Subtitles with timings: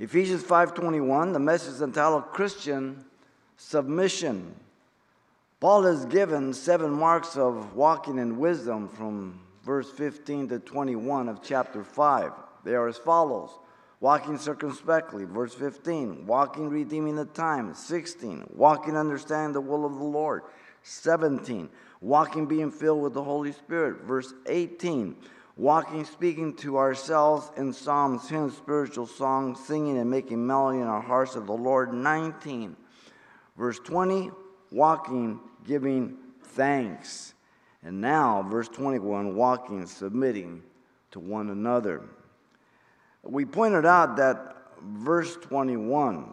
[0.00, 3.04] Ephesians 5:21, the message entitled Christian
[3.56, 4.56] submission.
[5.60, 11.42] Paul has given seven marks of walking in wisdom from verse 15 to 21 of
[11.42, 12.32] chapter 5.
[12.64, 13.50] They are as follows.
[14.00, 20.04] Walking circumspectly, verse 15, walking redeeming the time, 16, walking understanding the will of the
[20.04, 20.42] Lord,
[20.82, 21.70] 17,
[22.02, 25.16] walking being filled with the Holy Spirit, verse 18,
[25.56, 31.00] walking speaking to ourselves in psalms, hymns, spiritual songs, singing and making melody in our
[31.00, 32.76] hearts of the Lord, 19,
[33.56, 34.30] verse 20,
[34.72, 37.34] walking giving thanks.
[37.82, 40.62] And now, verse 21, walking, submitting
[41.12, 42.02] to one another.
[43.22, 46.32] We pointed out that verse 21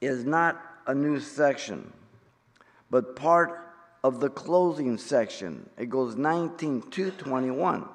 [0.00, 1.92] is not a new section,
[2.90, 3.60] but part
[4.04, 5.68] of the closing section.
[5.78, 7.88] It goes 19 to 21.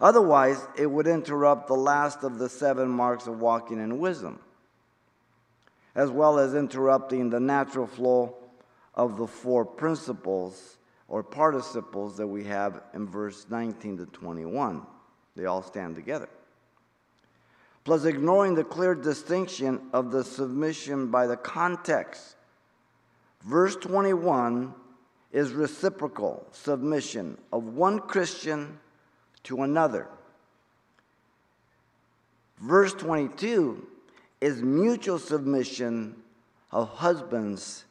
[0.00, 4.38] Otherwise, it would interrupt the last of the seven marks of walking in wisdom,
[5.94, 8.36] as well as interrupting the natural flow
[8.94, 14.86] of the four principles or participles that we have in verse 19 to 21.
[15.34, 16.28] They all stand together
[17.88, 22.36] plus ignoring the clear distinction of the submission by the context.
[23.40, 24.74] Verse 21
[25.32, 28.78] is reciprocal submission of one Christian
[29.44, 30.08] to another.
[32.58, 33.86] Verse 22
[34.40, 36.16] is mutual submission
[36.72, 37.84] of husbands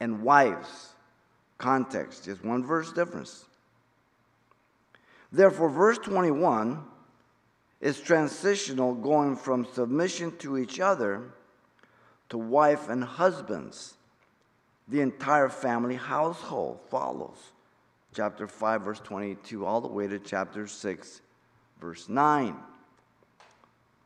[0.00, 0.94] and wives.
[1.58, 3.44] Context, just one verse difference.
[5.30, 6.82] Therefore, verse 21
[7.80, 11.22] is transitional, going from submission to each other
[12.30, 13.94] to wife and husbands.
[14.88, 17.52] The entire family household follows.
[18.14, 21.20] Chapter 5, verse 22, all the way to chapter 6,
[21.80, 22.56] verse 9.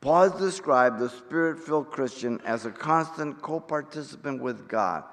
[0.00, 5.04] Paul has described the spirit filled Christian as a constant co participant with God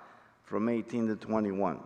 [0.44, 1.80] from 18 to 21.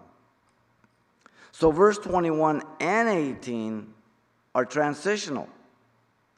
[1.52, 3.94] So, verse 21 and 18
[4.54, 5.50] are transitional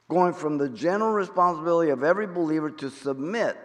[0.08, 3.56] going from the general responsibility of every believer to submit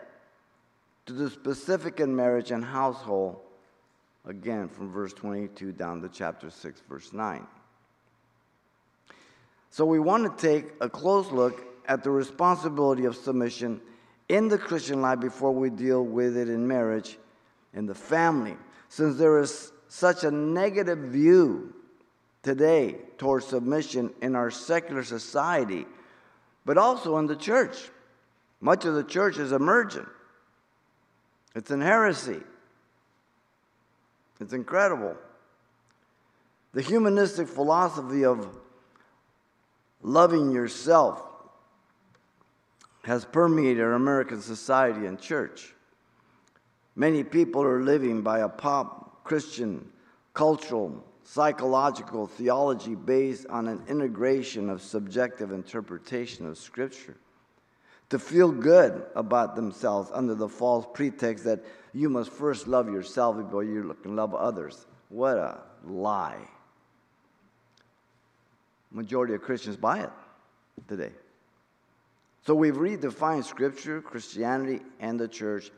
[1.06, 3.40] to the specific in marriage and household,
[4.28, 7.48] again from verse 22 down to chapter 6, verse 9.
[9.70, 13.82] So we want to take a close look at the responsibility of submission
[14.30, 17.18] in the Christian life before we deal with it in marriage,
[17.74, 18.58] in the family.
[18.90, 21.74] Since there is such a negative view
[22.44, 25.86] today towards submission in our secular society,
[26.66, 27.78] but also in the church.
[28.60, 30.08] Much of the church is emergent,
[31.56, 32.42] it's an heresy.
[34.40, 35.16] It's incredible.
[36.74, 38.48] The humanistic philosophy of
[40.02, 41.24] loving yourself
[43.04, 45.74] has permeated American society and church.
[46.96, 49.90] Many people are living by a pop Christian
[50.34, 57.18] cultural psychological theology based on an integration of subjective interpretation of Scripture.
[58.12, 61.66] To feel good about themselves under the false pretext that
[61.98, 64.86] you must first love yourself before you can love others.
[65.10, 66.38] What a lie.
[68.92, 70.10] Majority of Christians buy it
[70.88, 71.12] today.
[72.46, 75.72] So we've redefined Scripture, Christianity, and the church.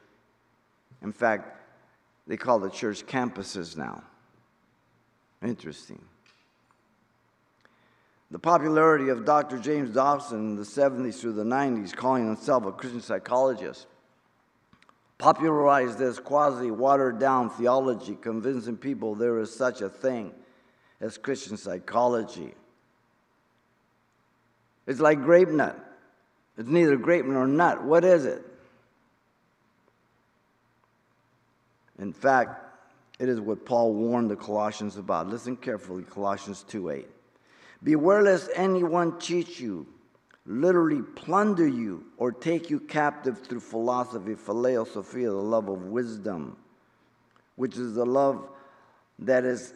[1.01, 1.57] In fact,
[2.27, 4.03] they call the church campuses now.
[5.41, 6.01] Interesting.
[8.29, 9.57] The popularity of Dr.
[9.57, 13.87] James Dobson in the 70s through the 90s, calling himself a Christian psychologist,
[15.19, 20.33] popularized this quasi watered down theology, convincing people there is such a thing
[20.99, 22.55] as Christian psychology.
[24.87, 25.77] It's like grape nut.
[26.57, 27.83] It's neither grape nor nut.
[27.83, 28.43] What is it?
[31.99, 32.65] In fact,
[33.19, 35.27] it is what Paul warned the Colossians about.
[35.27, 37.07] Listen carefully, Colossians 2 8.
[37.83, 39.85] Beware lest anyone cheat you,
[40.49, 46.57] literally plunder you, or take you captive through philosophy, phileo sophia, the love of wisdom,
[47.55, 48.49] which is the love
[49.19, 49.73] that is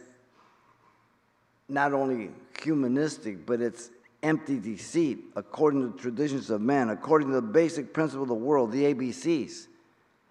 [1.70, 2.32] not only
[2.64, 3.92] humanistic, but it's
[4.24, 8.34] empty deceit, according to the traditions of man, according to the basic principle of the
[8.34, 9.68] world, the ABCs,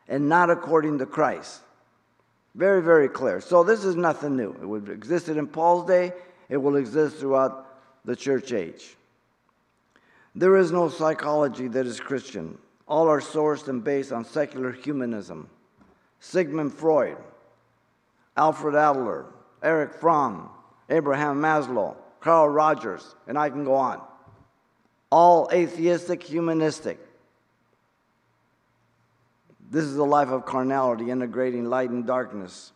[0.08, 1.60] and not according to Christ.
[2.56, 3.40] Very, very clear.
[3.40, 4.74] So this is nothing new.
[4.74, 6.12] It existed in Paul's day,
[6.48, 7.68] it will exist throughout
[8.04, 8.96] the church age.
[10.34, 12.58] There is no psychology that is Christian.
[12.88, 15.48] All are sourced and based on secular humanism.
[16.20, 17.16] Sigmund Freud,
[18.36, 19.26] Alfred Adler,
[19.62, 20.48] Erich Fromm,
[20.88, 24.00] Abraham Maslow, Carl Rogers, and I can go on.
[25.10, 26.98] All atheistic, humanistic.
[29.70, 32.72] This is a life of carnality, integrating light and darkness,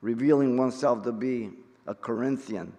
[0.00, 1.50] revealing oneself to be
[1.86, 2.72] a Corinthian,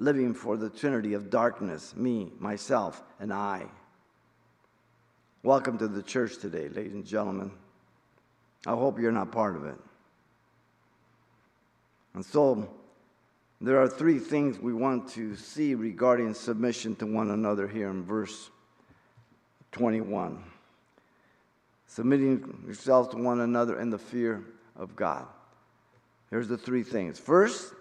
[0.00, 3.66] living for the trinity of darkness, me, myself, and I.
[5.42, 7.50] Welcome to the church today, ladies and gentlemen.
[8.66, 9.76] I hope you're not part of it.
[12.14, 12.66] And so,
[13.60, 18.02] there are three things we want to see regarding submission to one another here in
[18.02, 18.48] verse
[19.72, 20.42] 21.
[21.86, 24.44] Submitting yourselves to one another in the fear
[24.76, 25.26] of God.
[26.30, 27.18] Here's the three things.
[27.18, 27.74] First,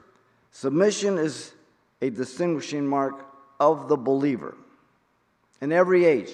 [0.52, 1.54] submission is
[2.02, 3.26] a distinguishing mark
[3.60, 4.56] of the believer
[5.62, 6.32] in every age,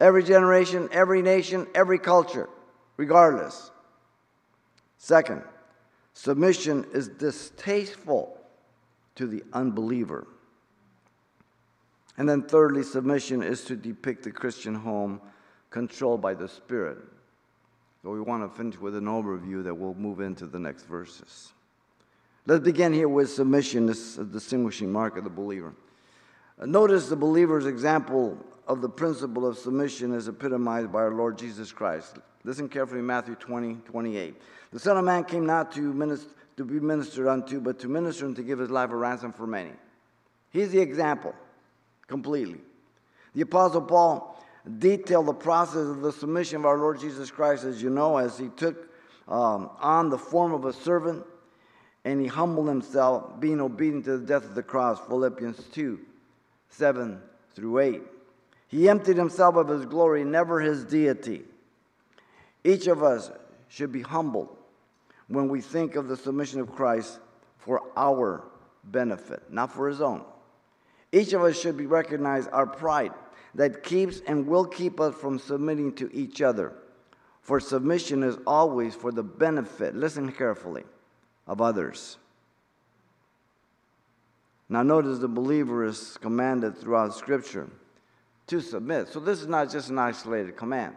[0.00, 2.48] every generation, every nation, every culture,
[2.96, 3.70] regardless.
[4.98, 5.42] Second,
[6.12, 8.38] submission is distasteful
[9.14, 10.26] to the unbeliever.
[12.18, 15.20] And then, thirdly, submission is to depict the Christian home
[15.70, 16.98] controlled by the Spirit.
[18.02, 21.52] So, we want to finish with an overview that we'll move into the next verses.
[22.46, 25.74] Let's begin here with submission, this distinguishing mark of the believer.
[26.58, 31.36] Uh, notice the believer's example of the principle of submission is epitomized by our Lord
[31.36, 32.18] Jesus Christ.
[32.44, 34.34] Listen carefully, Matthew 20, 28.
[34.72, 38.24] The Son of Man came not to, minister, to be ministered unto, but to minister
[38.24, 39.72] and to give his life a ransom for many.
[40.50, 41.34] He's the example,
[42.06, 42.60] completely.
[43.34, 44.42] The Apostle Paul
[44.78, 48.38] detailed the process of the submission of our Lord Jesus Christ, as you know, as
[48.38, 48.88] he took
[49.28, 51.24] um, on the form of a servant
[52.04, 54.98] and he humbled himself, being obedient to the death of the cross.
[55.06, 56.00] Philippians 2
[56.70, 57.20] 7
[57.54, 58.02] through 8.
[58.68, 61.42] He emptied himself of his glory, never his deity.
[62.62, 63.30] Each of us
[63.68, 64.56] should be humbled
[65.28, 67.18] when we think of the submission of Christ
[67.58, 68.44] for our
[68.84, 70.22] benefit, not for his own.
[71.12, 73.12] Each of us should be recognize our pride
[73.54, 76.72] that keeps and will keep us from submitting to each other.
[77.42, 80.84] For submission is always for the benefit, listen carefully,
[81.50, 82.16] of others.
[84.68, 87.68] Now, notice the believer is commanded throughout Scripture
[88.46, 89.08] to submit.
[89.08, 90.94] So, this is not just an isolated command.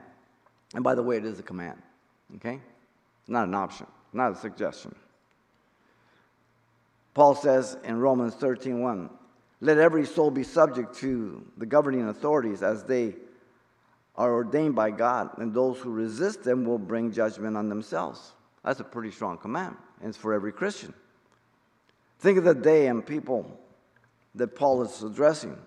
[0.75, 1.81] And by the way, it is a command,
[2.35, 2.59] okay?
[3.21, 4.93] It's not an option, not a suggestion.
[7.15, 9.09] Paul says in Romans 13 1,
[9.61, 13.15] let every soul be subject to the governing authorities as they
[14.15, 18.33] are ordained by God, and those who resist them will bring judgment on themselves.
[18.63, 20.93] That's a pretty strong command and it's for every Christian.
[22.19, 23.59] Think of the day and people
[24.35, 25.57] that Paul is addressing,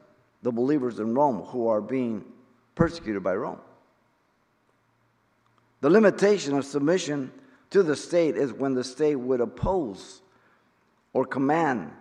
[0.43, 2.25] the believers in Rome who are being
[2.75, 3.61] persecuted by Rome.
[5.81, 7.33] The limitation of submission
[7.71, 10.23] to the state is when the state would oppose
[11.13, 11.93] or command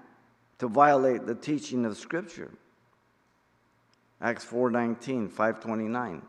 [0.59, 2.51] to violate the teaching of Scripture.
[4.21, 6.21] Acts 4:19, 529.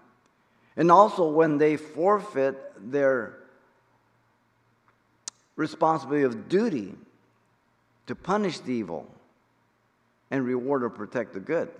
[0.76, 3.45] And also when they forfeit their
[5.56, 6.94] responsibility of duty
[8.06, 9.06] to punish the evil
[10.30, 11.70] and reward or protect the good.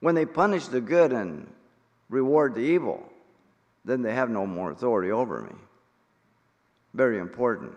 [0.00, 1.46] When they punish the good and
[2.08, 3.02] reward the evil,
[3.84, 5.54] then they have no more authority over me.
[6.94, 7.72] Very important.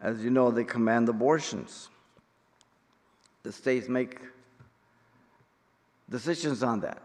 [0.00, 1.88] As you know, they command abortions.
[3.42, 4.18] The states make
[6.10, 7.02] decisions on that.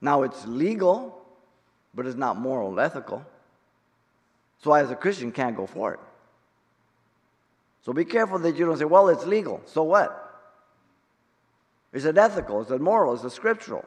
[0.00, 1.24] Now, it's legal,
[1.94, 3.24] but it's not moral, and ethical.
[4.62, 6.00] So, I, as a Christian, can't go for it.
[7.84, 9.62] So, be careful that you don't say, well, it's legal.
[9.66, 10.22] So what?
[11.92, 12.60] Is it ethical?
[12.60, 13.14] Is it moral?
[13.14, 13.84] Is it scriptural?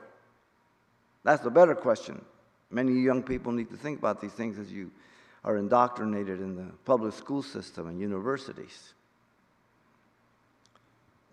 [1.24, 2.24] That's the better question.
[2.72, 4.92] Many young people need to think about these things as you
[5.44, 8.94] are indoctrinated in the public school system and universities.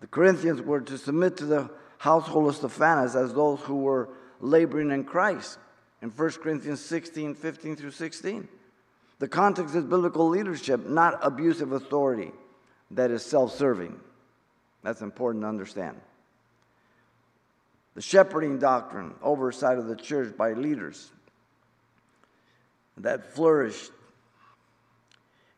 [0.01, 4.91] The Corinthians were to submit to the household of Stephanas as those who were laboring
[4.91, 5.57] in Christ
[6.01, 8.47] in 1 Corinthians 16 15 through 16.
[9.19, 12.31] The context is biblical leadership, not abusive authority
[12.91, 13.99] that is self serving.
[14.83, 15.99] That's important to understand.
[17.95, 21.11] The shepherding doctrine, oversight of the church by leaders,
[22.97, 23.91] that flourished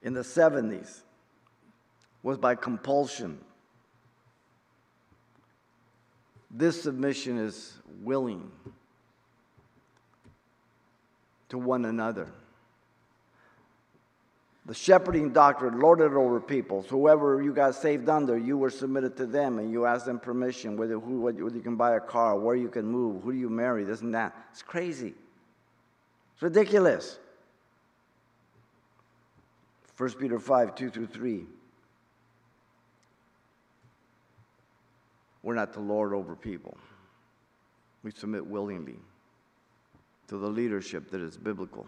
[0.02, 1.02] in the 70s
[2.24, 3.40] was by compulsion.
[6.52, 8.50] This submission is willing
[11.50, 12.32] to one another.
[14.66, 16.84] The shepherding doctrine lorded over people.
[16.84, 20.20] So whoever you got saved under, you were submitted to them and you asked them
[20.20, 23.38] permission whether, who, whether you can buy a car, where you can move, who do
[23.38, 24.36] you marry, this and that.
[24.52, 25.16] It's crazy.
[26.34, 27.18] It's ridiculous.
[29.98, 31.46] 1 Peter 5 2 through 3.
[35.44, 36.78] We're not to lord over people.
[38.04, 38.98] We submit willingly
[40.28, 41.88] to the leadership that is biblical.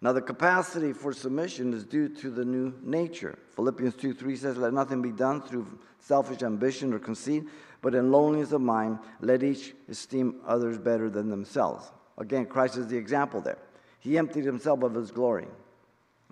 [0.00, 3.38] Now, the capacity for submission is due to the new nature.
[3.56, 7.44] Philippians 2 3 says, Let nothing be done through selfish ambition or conceit,
[7.80, 11.90] but in lowliness of mind, let each esteem others better than themselves.
[12.18, 13.58] Again, Christ is the example there.
[13.98, 15.46] He emptied himself of his glory.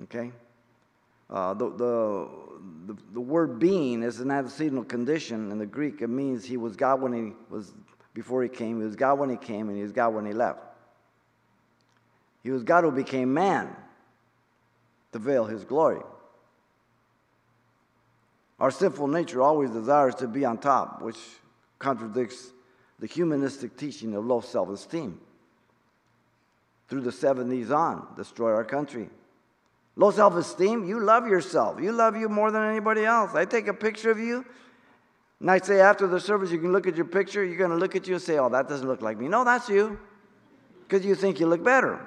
[0.02, 0.32] Okay?
[1.32, 2.28] Uh, the, the,
[2.88, 6.02] the, the, word being is an antecedent condition in the Greek.
[6.02, 7.72] It means he was God when he was
[8.12, 10.34] before he came, he was God when he came, and he was God when he
[10.34, 10.60] left.
[12.42, 13.74] He was God who became man
[15.12, 16.02] to veil his glory.
[18.60, 21.18] Our sinful nature always desires to be on top, which
[21.78, 22.52] contradicts
[22.98, 25.18] the humanistic teaching of low self esteem.
[26.88, 29.08] Through the 70s on, destroy our country.
[29.96, 31.80] Low self esteem, you love yourself.
[31.80, 33.34] You love you more than anybody else.
[33.34, 34.44] I take a picture of you,
[35.40, 37.44] and I say after the service, you can look at your picture.
[37.44, 39.28] You're going to look at you and say, Oh, that doesn't look like me.
[39.28, 39.98] No, that's you,
[40.82, 42.06] because you think you look better.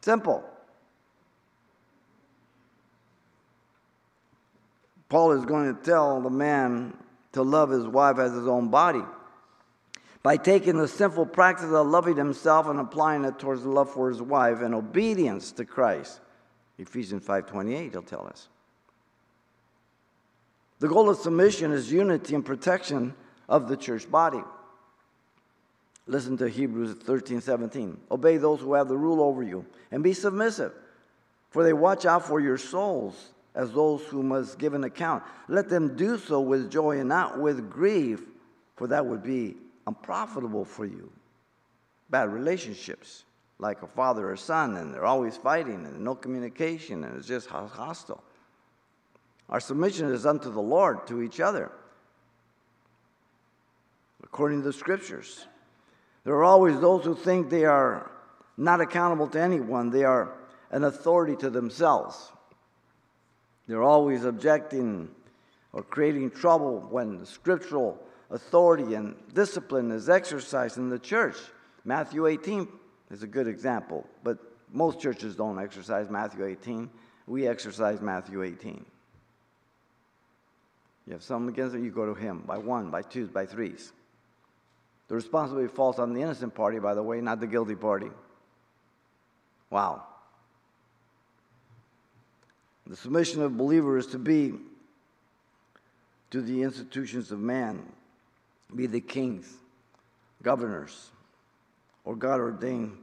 [0.00, 0.44] Simple.
[5.08, 6.96] Paul is going to tell the man
[7.32, 9.02] to love his wife as his own body
[10.26, 14.20] by taking the simple practice of loving himself and applying it towards love for his
[14.20, 16.18] wife and obedience to Christ.
[16.78, 18.48] Ephesians 5:28 he'll tell us.
[20.80, 23.14] The goal of submission is unity and protection
[23.48, 24.42] of the church body.
[26.08, 27.96] Listen to Hebrews 13, 17.
[28.10, 30.72] Obey those who have the rule over you and be submissive,
[31.50, 35.22] for they watch out for your souls as those who must give an account.
[35.46, 38.22] Let them do so with joy and not with grief,
[38.74, 41.10] for that would be unprofitable for you.
[42.10, 43.24] Bad relationships,
[43.58, 47.48] like a father or son, and they're always fighting and no communication, and it's just
[47.48, 48.22] hostile.
[49.48, 51.70] Our submission is unto the Lord, to each other,
[54.22, 55.46] according to the scriptures.
[56.24, 58.10] There are always those who think they are
[58.56, 60.34] not accountable to anyone, they are
[60.70, 62.32] an authority to themselves.
[63.68, 65.10] They're always objecting
[65.72, 71.36] or creating trouble when the scriptural authority and discipline is exercised in the church.
[71.84, 72.68] Matthew 18
[73.10, 74.38] is a good example, but
[74.72, 76.90] most churches don't exercise Matthew 18.
[77.26, 78.84] We exercise Matthew 18.
[81.06, 83.92] You have something against it, you go to him by one, by twos, by threes.
[85.08, 88.10] The responsibility falls on the innocent party, by the way, not the guilty party.
[89.70, 90.02] Wow.
[92.88, 94.54] The submission of believers to be
[96.30, 97.84] to the institutions of man,
[98.74, 99.52] be the kings,
[100.42, 101.10] governors,
[102.04, 102.96] or God ordained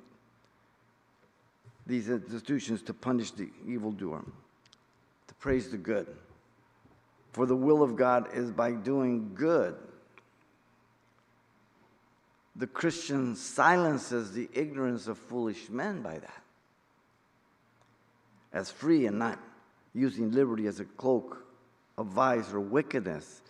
[1.86, 4.24] these institutions to punish the evildoer,
[5.28, 6.08] to praise the good.
[7.32, 9.76] For the will of God is by doing good
[12.56, 16.44] the Christian silences the ignorance of foolish men by that.
[18.52, 19.40] As free and not
[19.96, 21.46] using liberty as a cloak
[21.98, 23.42] of vice or wickedness,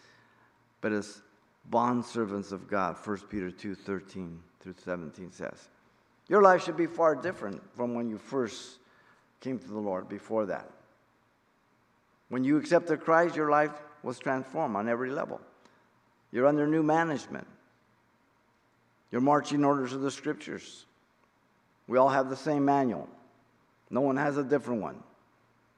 [0.80, 1.22] but as
[1.70, 5.70] bondservants of God, 1 Peter 2 13 through 17 says.
[6.30, 8.80] Your life should be far different from when you first
[9.42, 10.70] came to the Lord before that.
[12.30, 13.72] When you accepted Christ, your life
[14.04, 15.42] was transformed on every level.
[16.32, 17.48] You're under new management
[19.14, 20.88] your marching orders of the scriptures.
[21.86, 23.08] We all have the same manual,
[23.92, 25.04] no one has a different one.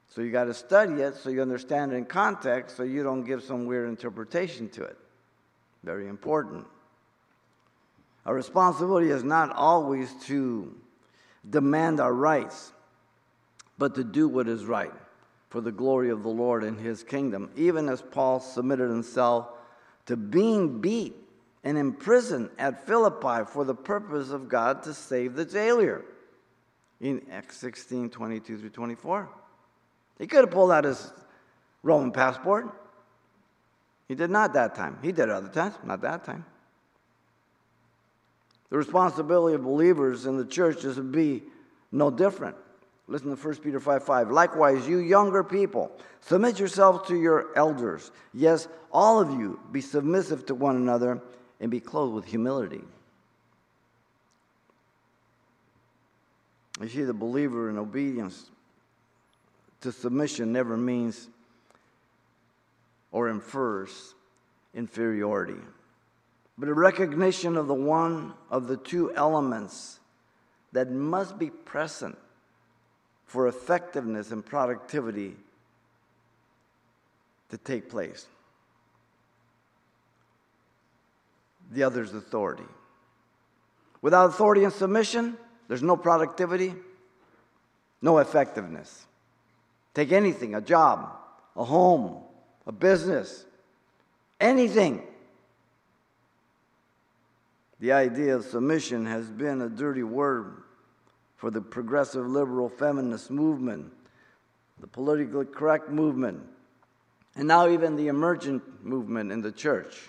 [0.08, 3.24] So you got to study it so you understand it in context so you don't
[3.24, 4.96] give some weird interpretation to it.
[5.86, 6.66] Very important.
[8.26, 10.74] Our responsibility is not always to
[11.48, 12.72] demand our rights,
[13.78, 14.92] but to do what is right
[15.48, 19.46] for the glory of the Lord and his kingdom, even as Paul submitted himself
[20.06, 21.14] to being beat
[21.62, 26.04] and imprisoned at Philippi for the purpose of God to save the jailer.
[27.00, 29.28] In Acts 16 22 through 24.
[30.18, 31.12] He could have pulled out his
[31.84, 32.85] Roman passport.
[34.08, 34.98] He did not that time.
[35.02, 36.44] He did other times, not that time.
[38.70, 41.42] The responsibility of believers in the church is to be
[41.92, 42.56] no different.
[43.08, 44.30] Listen to 1 Peter 5 5.
[44.30, 48.10] Likewise, you younger people, submit yourselves to your elders.
[48.34, 51.22] Yes, all of you be submissive to one another
[51.60, 52.82] and be clothed with humility.
[56.80, 58.50] You see, the believer in obedience
[59.80, 61.28] to submission never means
[63.16, 64.14] or infers
[64.74, 65.56] inferiority,
[66.58, 70.00] but a recognition of the one of the two elements
[70.72, 72.18] that must be present
[73.24, 75.34] for effectiveness and productivity
[77.48, 78.26] to take place.
[81.72, 82.62] the other's authority.
[84.02, 85.36] Without authority and submission,
[85.68, 86.74] there's no productivity,
[88.00, 89.06] no effectiveness.
[89.94, 91.10] Take anything a job,
[91.56, 92.22] a home,
[92.66, 93.44] a business,
[94.40, 95.02] anything.
[97.78, 100.62] The idea of submission has been a dirty word
[101.36, 103.92] for the progressive liberal feminist movement,
[104.80, 106.42] the politically correct movement,
[107.36, 110.08] and now even the emergent movement in the church.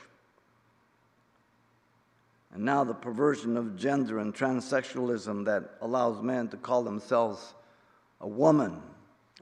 [2.54, 7.54] And now the perversion of gender and transsexualism that allows men to call themselves
[8.22, 8.82] a woman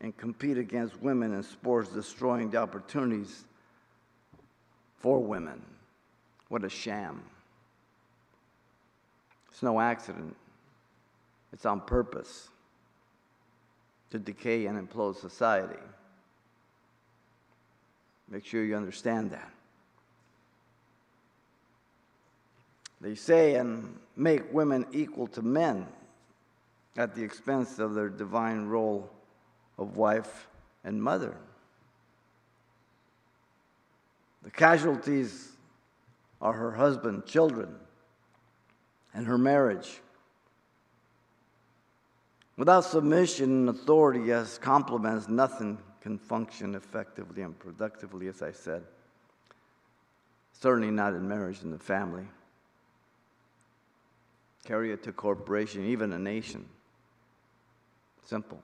[0.01, 3.45] and compete against women in sports, destroying the opportunities
[4.99, 5.61] for women.
[6.49, 7.23] What a sham.
[9.49, 10.35] It's no accident,
[11.53, 12.49] it's on purpose
[14.11, 15.79] to decay and implode society.
[18.29, 19.51] Make sure you understand that.
[22.99, 25.87] They say and make women equal to men
[26.97, 29.09] at the expense of their divine role
[29.77, 30.47] of wife
[30.83, 31.35] and mother.
[34.43, 35.51] The casualties
[36.41, 37.75] are her husband, children,
[39.13, 39.99] and her marriage.
[42.57, 48.83] Without submission and authority as complements, nothing can function effectively and productively, as I said.
[50.53, 52.25] Certainly not in marriage and the family.
[54.63, 56.65] Carry it to corporation, even a nation.
[58.23, 58.61] Simple.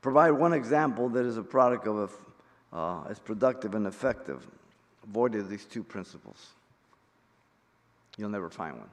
[0.00, 2.12] Provide one example that is a product of
[2.72, 4.46] uh, as productive and effective.
[5.04, 6.48] Avoid these two principles.
[8.16, 8.90] You'll never find one.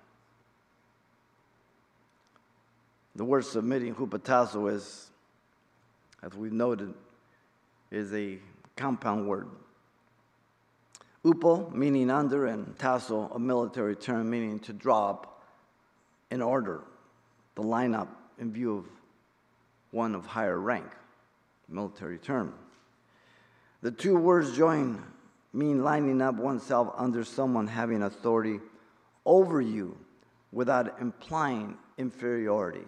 [3.16, 5.10] The word submitting, hupotasso, is,
[6.22, 6.94] as we've noted,
[7.92, 8.40] is a
[8.76, 9.48] compound word.
[11.26, 15.42] Upo, meaning under, and tasso, a military term meaning to drop
[16.30, 16.82] in order,
[17.56, 18.86] the lineup in view of
[19.96, 20.92] one of higher rank,
[21.70, 22.54] military term.
[23.82, 25.02] The two words join
[25.54, 28.60] mean lining up oneself under someone having authority
[29.26, 29.98] over you
[30.52, 32.86] without implying inferiority.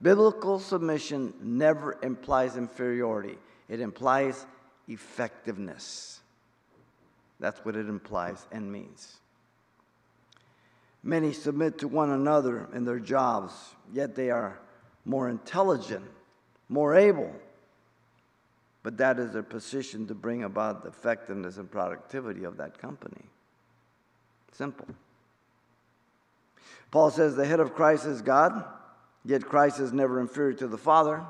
[0.00, 3.36] Biblical submission never implies inferiority,
[3.68, 4.46] it implies
[4.88, 6.20] effectiveness.
[7.40, 9.18] That's what it implies and means.
[11.02, 13.52] Many submit to one another in their jobs,
[13.92, 14.58] yet they are
[15.04, 16.04] more intelligent,
[16.68, 17.32] more able.
[18.82, 23.22] But that is their position to bring about the effectiveness and productivity of that company.
[24.52, 24.86] Simple.
[26.90, 28.64] Paul says the head of Christ is God,
[29.24, 31.22] yet Christ is never inferior to the Father,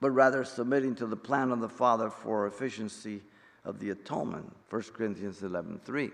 [0.00, 3.20] but rather submitting to the plan of the Father for efficiency
[3.64, 4.50] of the atonement.
[4.70, 6.10] 1 Corinthians 11 3.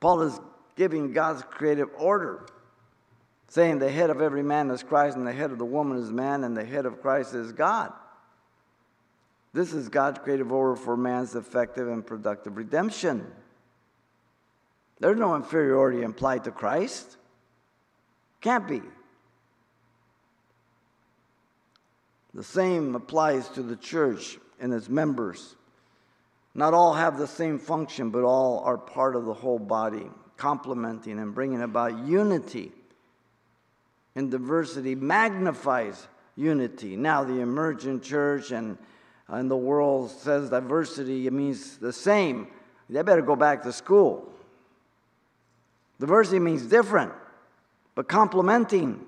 [0.00, 0.40] Paul is
[0.76, 2.46] giving God's creative order,
[3.48, 6.10] saying the head of every man is Christ, and the head of the woman is
[6.10, 7.92] man, and the head of Christ is God.
[9.52, 13.26] This is God's creative order for man's effective and productive redemption.
[14.98, 17.16] There's no inferiority implied to Christ.
[18.40, 18.82] Can't be.
[22.34, 25.56] The same applies to the church and its members.
[26.54, 31.18] Not all have the same function, but all are part of the whole body, complementing
[31.18, 32.72] and bringing about unity.
[34.16, 36.96] And diversity magnifies unity.
[36.96, 38.78] Now, the emergent church and,
[39.28, 42.48] and the world says diversity it means the same.
[42.88, 44.32] They better go back to school.
[46.00, 47.12] Diversity means different,
[47.94, 49.04] but complementing,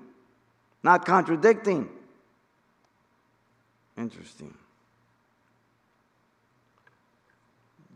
[0.83, 1.89] not contradicting.
[3.97, 4.53] Interesting.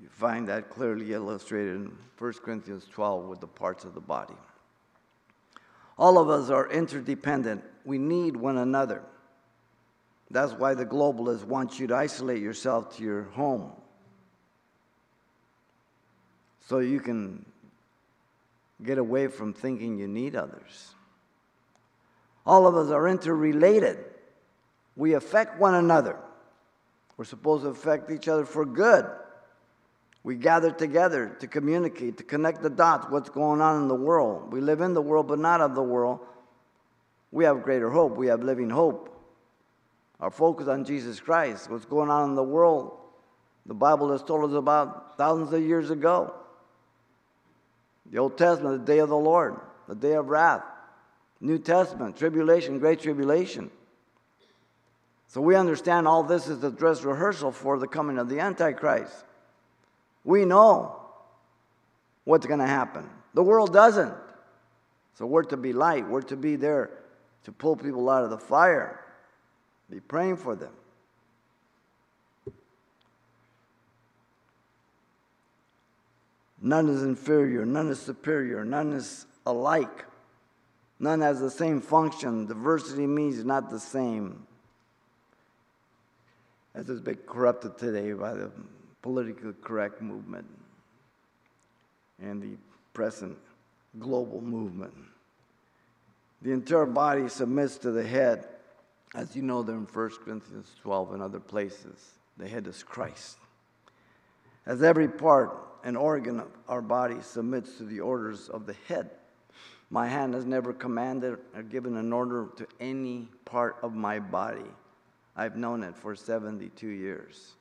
[0.01, 4.35] You find that clearly illustrated in 1 Corinthians 12 with the parts of the body.
[5.97, 7.63] All of us are interdependent.
[7.85, 9.03] We need one another.
[10.31, 13.71] That's why the globalists want you to isolate yourself to your home
[16.67, 17.45] so you can
[18.83, 20.95] get away from thinking you need others.
[22.45, 23.97] All of us are interrelated.
[24.95, 26.17] We affect one another.
[27.15, 29.05] We're supposed to affect each other for good.
[30.23, 34.53] We gather together to communicate, to connect the dots, what's going on in the world.
[34.53, 36.19] We live in the world, but not of the world.
[37.31, 38.15] We have greater hope.
[38.15, 39.09] We have living hope.
[40.19, 42.97] Our focus on Jesus Christ, what's going on in the world.
[43.65, 46.33] The Bible has told us about thousands of years ago.
[48.09, 49.59] The Old Testament, the day of the Lord,
[49.89, 50.63] the day of wrath.
[51.41, 53.69] New Testament, tribulation, great tribulation.
[55.27, 59.25] So we understand all this is the dress rehearsal for the coming of the Antichrist.
[60.23, 61.01] We know
[62.23, 63.09] what's going to happen.
[63.33, 64.13] The world doesn't.
[65.15, 66.89] So we're to be light, we're to be there
[67.43, 69.03] to pull people out of the fire,
[69.89, 70.71] be praying for them.
[76.61, 80.05] None is inferior, none is superior, none is alike.
[80.97, 82.45] None has the same function.
[82.45, 84.47] Diversity means not the same.
[86.73, 88.51] As has been corrupted today by the
[89.03, 90.47] politically correct movement
[92.19, 92.57] and the
[92.93, 93.37] present
[93.99, 94.93] global movement.
[96.41, 98.47] The entire body submits to the head,
[99.13, 102.13] as you know there in 1 Corinthians 12 and other places.
[102.37, 103.37] The head is Christ.
[104.65, 109.09] As every part and organ of our body submits to the orders of the head,
[109.89, 114.71] my hand has never commanded or given an order to any part of my body.
[115.35, 117.53] I've known it for 72 years.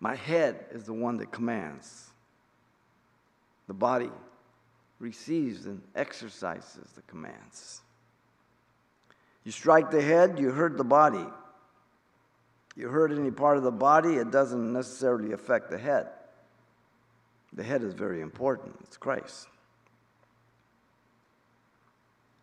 [0.00, 2.10] My head is the one that commands.
[3.68, 4.10] The body
[4.98, 7.82] receives and exercises the commands.
[9.44, 11.26] You strike the head, you hurt the body.
[12.76, 16.08] You hurt any part of the body, it doesn't necessarily affect the head.
[17.52, 19.48] The head is very important, it's Christ.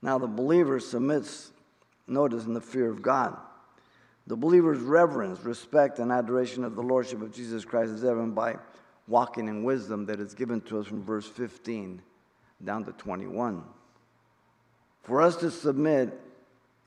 [0.01, 1.51] Now, the believer submits,
[2.07, 3.37] notice, in the fear of God.
[4.27, 8.57] The believer's reverence, respect, and adoration of the Lordship of Jesus Christ is evident by
[9.07, 12.01] walking in wisdom that is given to us from verse 15
[12.63, 13.63] down to 21.
[15.03, 16.19] For us to submit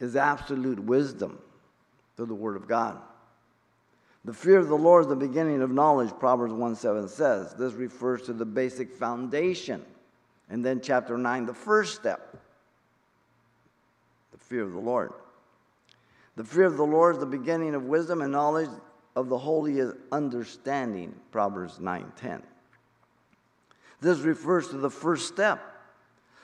[0.00, 1.38] is absolute wisdom
[2.16, 2.98] to the Word of God.
[4.26, 7.55] The fear of the Lord is the beginning of knowledge, Proverbs 1 7 says.
[7.55, 9.83] This refers to the basic foundation.
[10.50, 12.37] And then, chapter 9, the first step
[14.33, 15.12] the fear of the Lord.
[16.37, 18.71] The fear of the Lord is the beginning of wisdom and knowledge
[19.16, 22.43] of the holy is understanding, Proverbs 9:10.
[24.01, 25.61] This refers to the first step.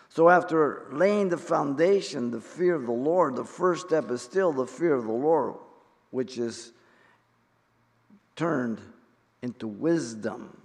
[0.09, 4.53] So after laying the foundation, the fear of the Lord, the first step is still
[4.53, 5.55] the fear of the Lord,
[6.11, 6.73] which is
[8.35, 8.81] turned
[9.43, 10.57] into wisdom.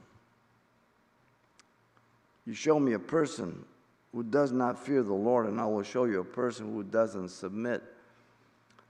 [2.45, 3.65] You show me a person
[4.11, 7.29] who does not fear the Lord, and I will show you a person who doesn't
[7.29, 7.83] submit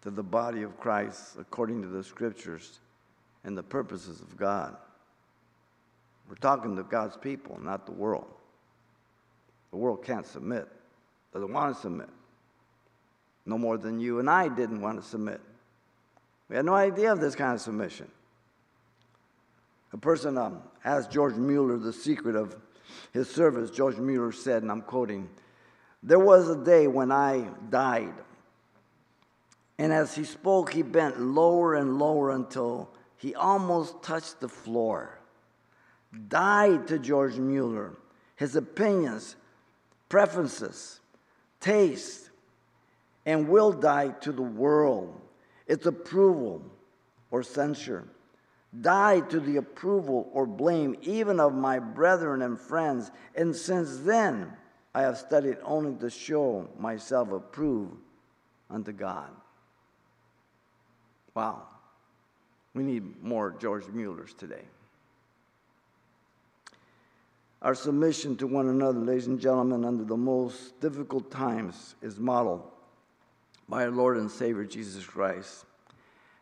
[0.02, 2.80] to the body of Christ according to the scriptures
[3.44, 4.76] and the purposes of God.
[6.30, 8.28] We're talking to God's people, not the world.
[9.72, 10.68] The world can't submit,
[11.34, 12.10] doesn't want to submit.
[13.46, 15.42] No more than you and I didn't want to submit.
[16.50, 18.10] We had no idea of this kind of submission.
[19.94, 22.56] A person um, asked George Mueller the secret of
[23.14, 23.72] his service.
[23.72, 25.30] George Mueller said, and I'm quoting,
[26.04, 28.14] There was a day when I died.
[29.82, 35.20] And as he spoke, he bent lower and lower until he almost touched the floor.
[36.28, 37.98] Died to George Mueller.
[38.36, 39.36] His opinions,
[40.08, 41.00] preferences,
[41.60, 42.30] taste,
[43.26, 45.20] and will die to the world,
[45.66, 46.62] its approval
[47.32, 48.08] or censure.
[48.82, 53.10] Die to the approval or blame even of my brethren and friends.
[53.34, 54.54] And since then,
[54.94, 57.98] I have studied only to show myself approved
[58.70, 59.32] unto God.
[61.34, 61.64] Wow.
[62.74, 64.64] We need more George Muellers today.
[67.62, 72.64] Our submission to one another, ladies and gentlemen, under the most difficult times is modeled
[73.70, 75.66] by our Lord and Savior Jesus Christ.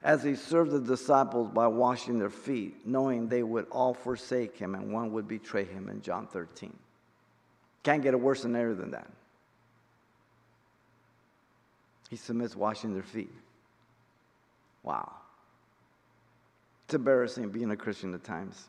[0.01, 4.75] As he served the disciples by washing their feet, knowing they would all forsake him
[4.75, 6.73] and one would betray him in John 13.
[7.83, 9.07] Can't get a worse scenario than that.
[12.09, 13.31] He submits washing their feet.
[14.83, 15.11] Wow.
[16.85, 18.67] It's embarrassing being a Christian at times.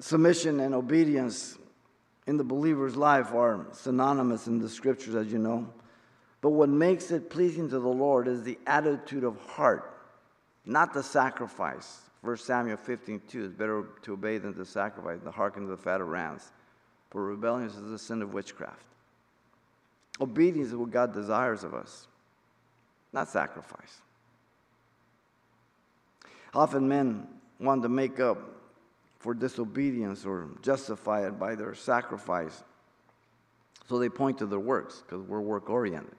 [0.00, 1.56] Submission and obedience
[2.26, 5.68] in the believer's life are synonymous in the scriptures, as you know.
[6.40, 9.98] But what makes it pleasing to the Lord is the attitude of heart,
[10.66, 12.02] not the sacrifice.
[12.20, 15.76] 1 Samuel 15 2 is better to obey than to sacrifice, to hearken to the
[15.76, 16.52] fat of rams.
[17.10, 18.84] For rebellion is the sin of witchcraft.
[20.20, 22.08] Obedience is what God desires of us,
[23.14, 24.02] not sacrifice.
[26.52, 27.26] Often men
[27.60, 28.38] want to make up
[29.20, 32.62] for disobedience or justify it by their sacrifice.
[33.88, 36.14] So they point to their works because we're work oriented.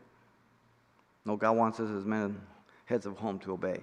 [1.25, 2.39] No, God wants us as men,
[2.85, 3.81] heads of home, to obey.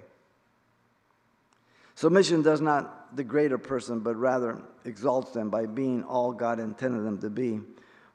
[1.94, 7.04] Submission does not degrade a person, but rather exalts them by being all God intended
[7.04, 7.60] them to be.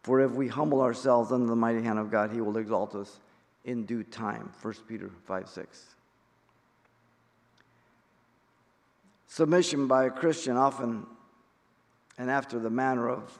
[0.02, 3.20] For if we humble ourselves under the mighty hand of God, He will exalt us
[3.68, 4.52] in due time.
[4.62, 5.86] 1 Peter 5 6.
[9.28, 11.06] Submission by a Christian often
[12.18, 13.38] and after the manner of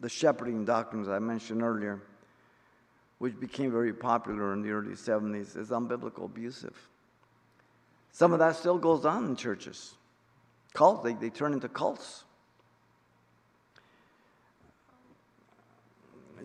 [0.00, 2.02] the shepherding doctrines I mentioned earlier,
[3.18, 6.76] which became very popular in the early 70s, is unbiblical, abusive.
[8.12, 9.94] Some of that still goes on in churches.
[10.74, 12.24] Cults, they, they turn into cults.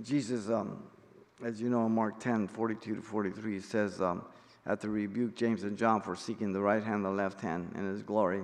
[0.04, 0.84] Jesus, um,
[1.44, 4.24] as you know, in Mark 10 42 to 43, he says, um,
[4.66, 7.86] after rebuke James and John for seeking the right hand and the left hand in
[7.86, 8.44] his glory,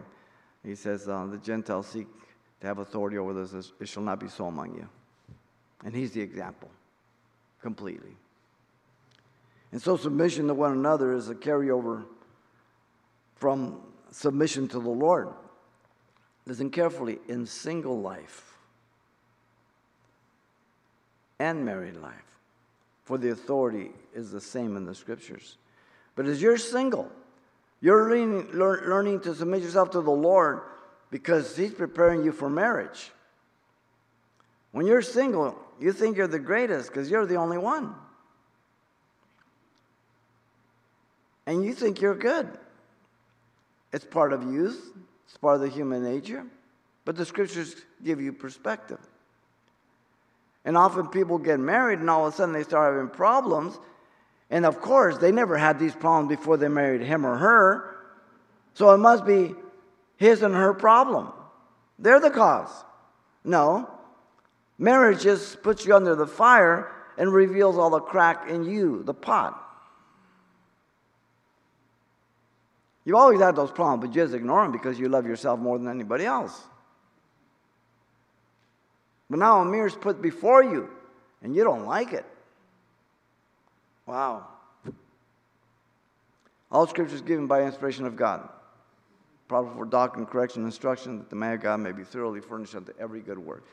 [0.64, 2.08] he says, uh, The Gentiles seek
[2.62, 4.88] to have authority over this, it shall not be so among you.
[5.86, 6.70] And he's the example,
[7.62, 8.18] completely.
[9.72, 12.04] And so, submission to one another is a carryover
[13.36, 13.82] from
[14.12, 15.30] submission to the Lord.
[16.46, 18.58] Listen carefully in single life
[21.40, 22.29] and married life,
[23.10, 25.58] for the authority is the same in the scriptures.
[26.16, 27.12] But as you're single,
[27.82, 30.62] you're learning, learning to submit yourself to the Lord
[31.10, 33.10] because He's preparing you for marriage.
[34.74, 37.96] When you're single, you think you're the greatest because you're the only one.
[41.48, 42.48] And you think you're good.
[43.92, 44.94] It's part of youth,
[45.26, 46.46] it's part of the human nature,
[47.06, 49.00] but the scriptures give you perspective.
[50.66, 53.78] And often people get married and all of a sudden they start having problems.
[54.50, 57.96] And of course, they never had these problems before they married him or her.
[58.74, 59.56] So it must be
[60.18, 61.32] his and her problem.
[61.98, 62.70] They're the cause.
[63.44, 63.90] No.
[64.78, 69.14] Marriage just puts you under the fire and reveals all the crack in you, the
[69.14, 69.66] pot.
[73.06, 75.88] You've always had those problems, but just ignore them because you love yourself more than
[75.88, 76.62] anybody else.
[79.30, 80.90] But now a mirror is put before you,
[81.42, 82.26] and you don't like it.
[84.06, 84.48] Wow.
[86.72, 88.48] All scripture is given by inspiration of God,
[89.48, 92.92] proper for doctrine, correction, instruction, that the man of God may be thoroughly furnished unto
[93.00, 93.64] every good work.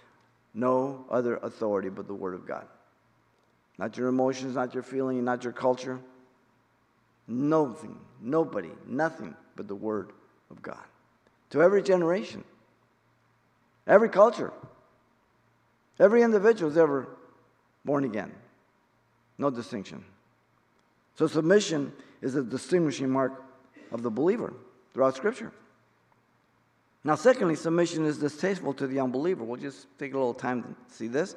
[0.54, 2.66] No other authority but the Word of God.
[3.78, 6.00] Not your emotions, not your feeling, not your culture.
[7.28, 10.12] Nothing, nobody, nothing but the Word
[10.50, 10.84] of God.
[11.50, 12.42] To every generation,
[13.86, 14.52] every culture,
[15.98, 17.08] every individual is ever
[17.84, 18.32] born again.
[19.38, 20.04] No distinction.
[21.16, 23.42] So submission is a distinguishing mark
[23.92, 24.52] of the believer
[24.92, 25.52] throughout Scripture.
[27.04, 29.44] Now, secondly, submission is distasteful to the unbeliever.
[29.44, 31.36] We'll just take a little time to see this.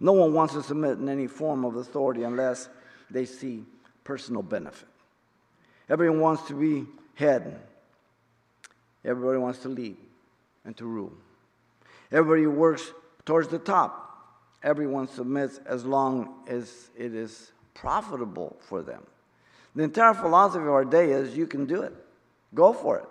[0.00, 2.68] No one wants to submit in any form of authority unless
[3.10, 3.64] they see
[4.02, 4.88] personal benefit.
[5.88, 7.60] Everyone wants to be head.
[9.04, 9.96] Everybody wants to lead
[10.64, 11.12] and to rule.
[12.10, 12.92] Everybody works
[13.24, 14.00] towards the top.
[14.62, 19.02] Everyone submits as long as it is profitable for them.
[19.74, 21.92] The entire philosophy of our day is you can do it.
[22.54, 23.08] Go for it.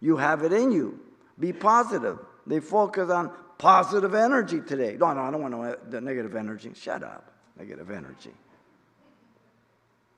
[0.00, 0.98] You have it in you.
[1.38, 2.18] Be positive.
[2.46, 4.96] They focus on positive energy today.
[4.98, 6.72] No, no, I don't want the negative energy.
[6.74, 7.30] Shut up.
[7.58, 8.32] Negative energy.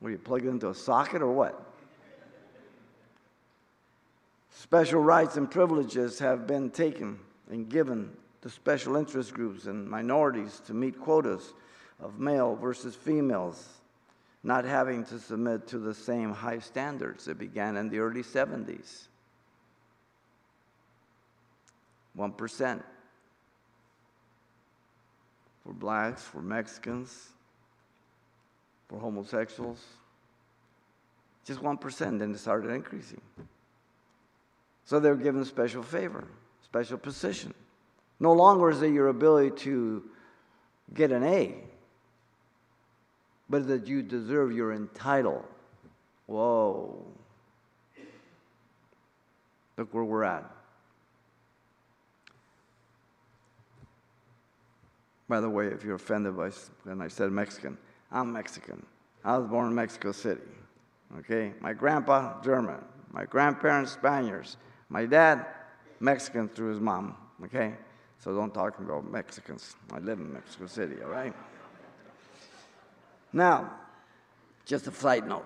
[0.01, 1.61] Were you plugged into a socket or what?
[4.51, 7.18] Special rights and privileges have been taken
[7.51, 11.55] and given to special interest groups and minorities to meet quotas
[12.00, 13.68] of male versus females,
[14.42, 19.07] not having to submit to the same high standards that began in the early 70s.
[22.18, 22.83] 1%
[25.64, 27.28] for blacks, for Mexicans,
[28.88, 29.83] for homosexuals.
[31.44, 33.20] Just 1%, then it started increasing.
[34.85, 36.26] So they were given special favor,
[36.64, 37.55] special position.
[38.22, 40.04] No longer is it your ability to
[40.94, 41.56] get an A,
[43.50, 45.42] but that you deserve, you're entitled.
[46.26, 47.04] Whoa.
[49.76, 50.48] Look where we're at.
[55.28, 56.50] By the way, if you're offended by
[56.85, 57.76] when I said Mexican,
[58.12, 58.87] I'm Mexican.
[59.24, 60.42] I was born in Mexico City.
[61.18, 61.54] Okay?
[61.61, 62.85] My grandpa, German.
[63.11, 64.58] My grandparents, Spaniards.
[64.90, 65.44] My dad,
[65.98, 67.74] Mexican through his mom, okay?
[68.22, 69.74] So don't talk about Mexicans.
[69.92, 71.35] I live in Mexico City, all right?
[73.32, 73.72] Now,
[74.64, 75.44] just a side note.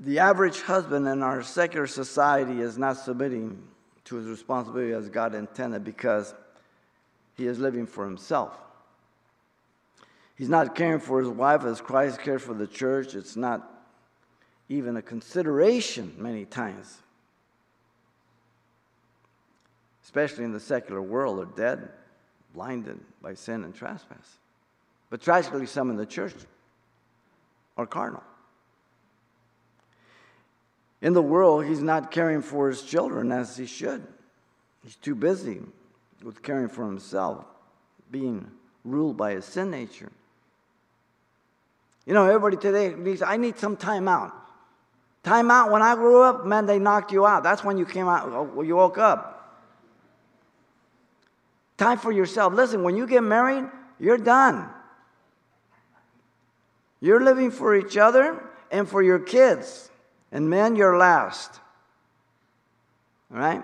[0.00, 3.62] The average husband in our secular society is not submitting
[4.04, 6.34] to his responsibility as God intended because
[7.38, 8.58] he is living for himself.
[10.36, 13.14] He's not caring for his wife as Christ cared for the church.
[13.14, 13.68] It's not
[14.68, 16.98] even a consideration many times.
[20.08, 21.86] Especially in the secular world, are dead,
[22.54, 24.38] blinded by sin and trespass.
[25.10, 26.32] But tragically, some in the church
[27.76, 28.22] are carnal.
[31.02, 34.02] In the world, he's not caring for his children as he should.
[34.82, 35.60] He's too busy
[36.22, 37.44] with caring for himself,
[38.10, 38.50] being
[38.86, 40.10] ruled by his sin nature.
[42.06, 44.32] You know, everybody today needs, I need some time out.
[45.22, 45.70] Time out.
[45.70, 47.42] When I grew up, man, they knocked you out.
[47.42, 49.34] That's when you came out, when you woke up.
[51.78, 52.52] Time for yourself.
[52.52, 53.64] Listen, when you get married,
[54.00, 54.68] you're done.
[57.00, 59.88] You're living for each other and for your kids.
[60.32, 61.60] And men, you're last.
[63.32, 63.62] All right?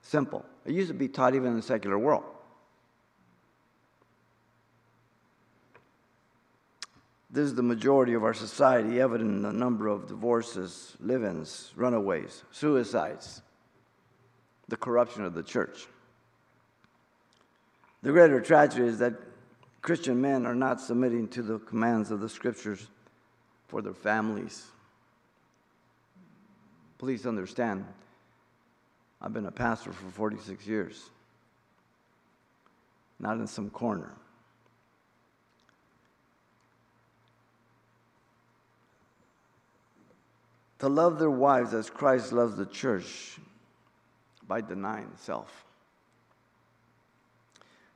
[0.00, 0.46] Simple.
[0.64, 2.24] It used to be taught even in the secular world.
[7.32, 11.72] This is the majority of our society, evident in the number of divorces, live ins,
[11.76, 13.42] runaways, suicides,
[14.68, 15.86] the corruption of the church.
[18.02, 19.14] The greater tragedy is that
[19.82, 22.86] Christian men are not submitting to the commands of the scriptures
[23.68, 24.66] for their families.
[26.98, 27.84] Please understand,
[29.20, 31.10] I've been a pastor for 46 years,
[33.18, 34.12] not in some corner.
[40.80, 43.38] To love their wives as Christ loves the church
[44.48, 45.64] by denying self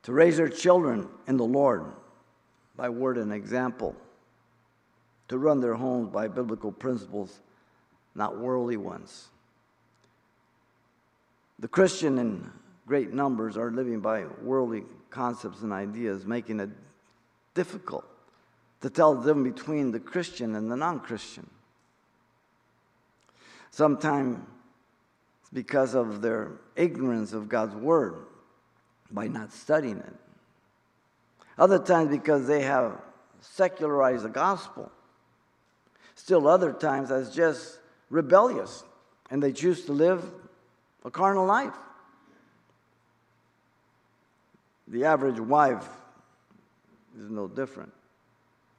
[0.05, 1.83] to raise their children in the Lord
[2.75, 3.95] by word and example,
[5.29, 7.39] to run their homes by biblical principles,
[8.13, 9.29] not worldly ones.
[11.57, 12.51] The Christian in
[12.85, 16.69] great numbers are living by worldly concepts and ideas, making it
[17.55, 18.05] difficult
[18.81, 21.49] to tell the difference between the Christian and the non Christian.
[23.71, 24.37] Sometimes
[25.51, 28.17] because of their ignorance of God's word
[29.11, 30.13] by not studying it.
[31.57, 33.01] Other times because they have
[33.41, 34.91] secularized the gospel.
[36.15, 38.83] Still, other times as just rebellious
[39.29, 40.23] and they choose to live
[41.03, 41.73] a carnal life.
[44.87, 45.87] The average wife
[47.17, 47.91] is no different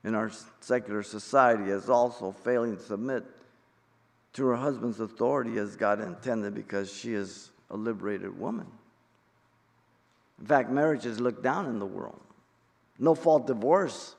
[0.07, 3.25] in our secular society is also failing to submit
[4.35, 8.67] to her husband's authority as God intended because she is a liberated woman.
[10.40, 12.20] In fact, marriage is looked down in the world.
[12.99, 14.14] No fault divorce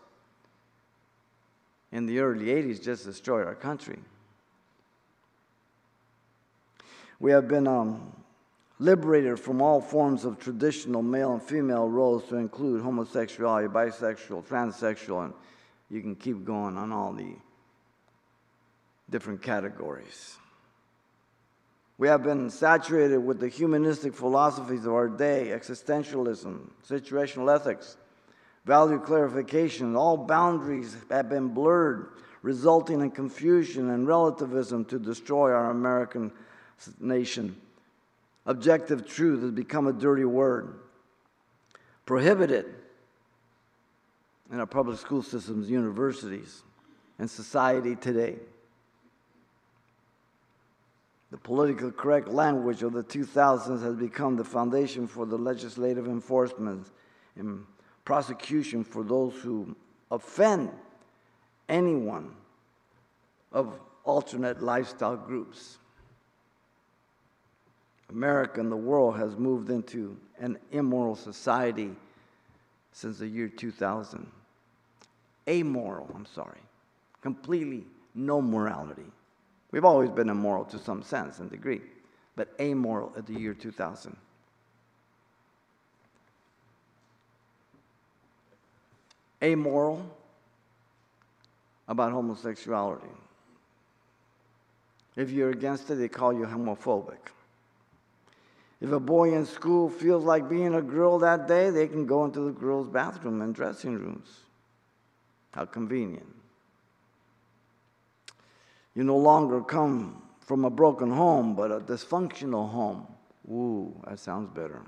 [1.91, 3.99] in the early 80s just destroyed our country.
[7.19, 8.13] We have been um,
[8.79, 15.25] liberated from all forms of traditional male and female roles to include homosexuality, bisexual, transsexual,
[15.25, 15.33] and
[15.89, 17.35] you can keep going on all the
[19.09, 20.37] different categories.
[21.97, 27.97] We have been saturated with the humanistic philosophies of our day existentialism, situational ethics,
[28.65, 29.95] value clarification.
[29.95, 32.09] All boundaries have been blurred,
[32.43, 36.31] resulting in confusion and relativism to destroy our American
[36.99, 37.59] nation.
[38.45, 40.79] Objective truth has become a dirty word,
[42.05, 42.65] prohibited
[44.51, 46.61] in our public school systems, universities,
[47.17, 48.37] and society today.
[51.31, 56.87] The politically correct language of the 2000s has become the foundation for the legislative enforcement
[57.35, 57.65] and
[58.05, 59.75] prosecution for those who
[60.09, 60.71] offend
[61.67, 62.31] anyone
[63.51, 65.79] of alternate lifestyle groups.
[68.09, 71.91] America and the world has moved into an immoral society
[72.93, 74.25] since the year 2000.
[75.49, 76.61] Amoral, I'm sorry.
[77.21, 77.83] Completely
[78.15, 79.05] no morality.
[79.71, 81.81] We've always been immoral to some sense and degree,
[82.35, 84.15] but amoral at the year 2000.
[89.43, 90.03] Amoral
[91.87, 93.07] about homosexuality.
[95.15, 97.17] If you're against it, they call you homophobic.
[98.79, 102.25] If a boy in school feels like being a girl that day, they can go
[102.25, 104.27] into the girls' bathroom and dressing rooms.
[105.51, 106.36] How convenient.
[108.97, 113.05] You no longer come from a broken home, but a dysfunctional home.
[113.47, 114.81] Ooh, that sounds better.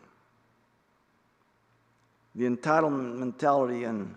[2.34, 4.16] The entitlement mentality and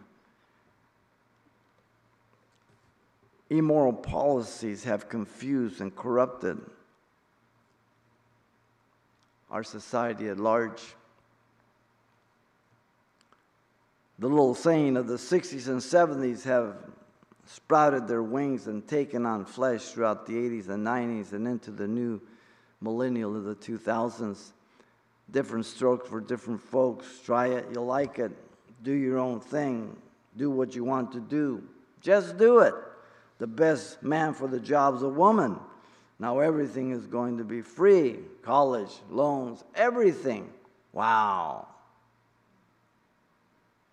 [3.51, 6.59] immoral policies have confused and corrupted
[9.51, 10.82] our society at large.
[14.18, 16.76] The little saying of the 60s and 70s have
[17.47, 21.88] sprouted their wings and taken on flesh throughout the 80s and 90s and into the
[21.88, 22.20] new
[22.80, 24.53] millennial of the 2000s.
[25.30, 27.07] Different strokes for different folks.
[27.24, 28.32] Try it, you'll like it.
[28.82, 29.97] Do your own thing.
[30.36, 31.62] Do what you want to do.
[32.01, 32.74] Just do it.
[33.38, 35.59] The best man for the job is a woman.
[36.18, 40.53] Now everything is going to be free college, loans, everything.
[40.93, 41.66] Wow.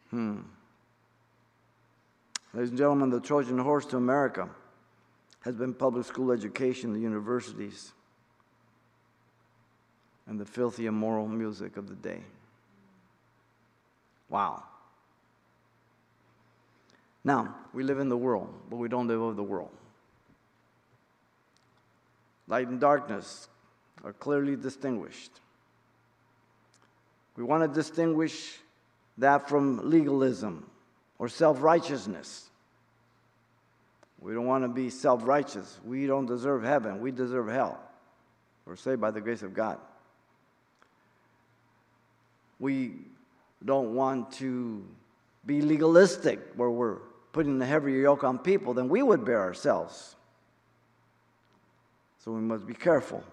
[0.10, 0.42] Hmm.
[2.54, 4.50] Ladies and gentlemen, the Trojan horse to America
[5.42, 7.94] has been public school education, the universities,
[10.28, 12.22] and the filthy, immoral music of the day.
[14.30, 14.64] Wow.
[17.24, 19.72] Now, we live in the world, but we don't live of the world.
[22.48, 23.48] Light and darkness
[24.04, 25.32] are clearly distinguished.
[27.36, 28.58] We want to distinguish
[29.18, 30.66] that from legalism
[31.20, 32.50] or self righteousness.
[34.22, 35.80] We don't want to be self righteous.
[35.86, 37.80] We don't deserve heaven, we deserve hell.
[38.66, 39.78] We're saved by the grace of God.
[42.60, 42.94] We
[43.64, 44.86] don't want to
[45.46, 46.98] be legalistic where we're
[47.32, 50.16] putting a heavier yoke on people than we would bear ourselves.
[52.24, 53.24] So we must be careful.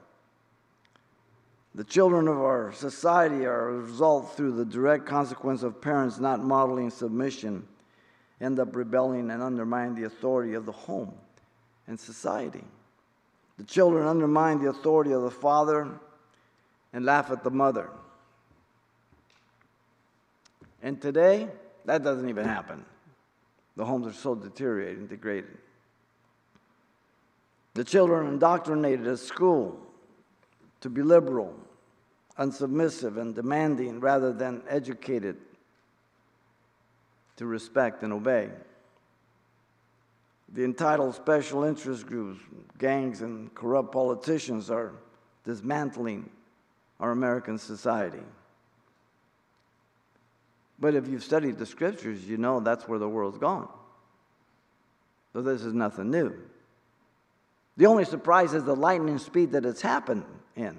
[1.75, 6.43] The children of our society are a result through the direct consequence of parents not
[6.43, 7.67] modeling submission,
[8.41, 11.13] end up rebelling and undermine the authority of the home
[11.87, 12.65] and society.
[13.59, 15.89] The children undermine the authority of the father
[16.93, 17.89] and laugh at the mother.
[20.83, 21.49] And today,
[21.87, 22.85] that doesn't even happen.
[23.77, 25.57] The homes are so deteriorated and degraded.
[27.75, 29.79] The children are indoctrinated at school
[30.81, 31.55] to be liberal,
[32.39, 35.37] unsubmissive, and demanding rather than educated
[37.37, 38.51] to respect and obey.
[40.53, 42.41] The entitled special interest groups,
[42.79, 44.93] gangs, and corrupt politicians are
[45.45, 46.31] dismantling
[46.99, 48.23] our American society.
[50.79, 53.69] But if you've studied the scriptures, you know that's where the world's gone.
[55.33, 56.35] So this is nothing new.
[57.77, 60.25] The only surprise is the lightning speed that it's happened
[60.55, 60.77] in.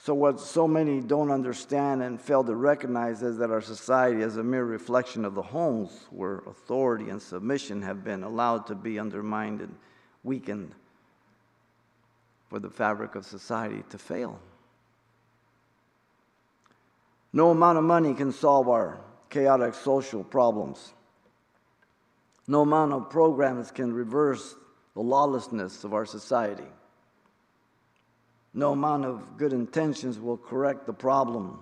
[0.00, 4.36] So, what so many don't understand and fail to recognize is that our society is
[4.36, 9.00] a mere reflection of the homes where authority and submission have been allowed to be
[9.00, 9.74] undermined and
[10.22, 10.74] weakened
[12.48, 14.38] for the fabric of society to fail.
[17.32, 20.94] No amount of money can solve our chaotic social problems.
[22.46, 24.54] No amount of programs can reverse
[24.94, 26.64] the lawlessness of our society.
[28.58, 31.60] No amount of good intentions will correct the problem.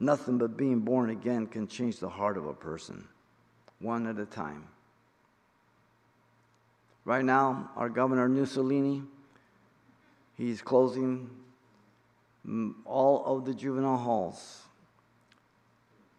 [0.00, 3.06] Nothing but being born again can change the heart of a person,
[3.78, 4.64] one at a time.
[7.04, 9.04] Right now, our governor Mussolini,
[10.36, 11.30] he's closing
[12.84, 14.62] all of the juvenile halls,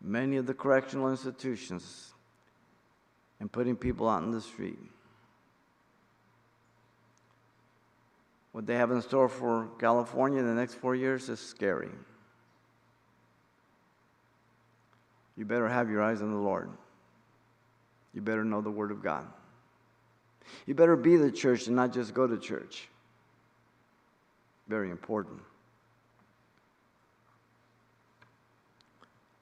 [0.01, 2.13] many of the correctional institutions,
[3.41, 4.80] and putting people out in the street.
[8.57, 11.91] What they have in store for California in the next four years is scary.
[15.37, 16.71] You better have your eyes on the Lord.
[18.15, 19.27] You better know the Word of God.
[20.65, 22.87] You better be the church and not just go to church.
[24.67, 25.39] Very important.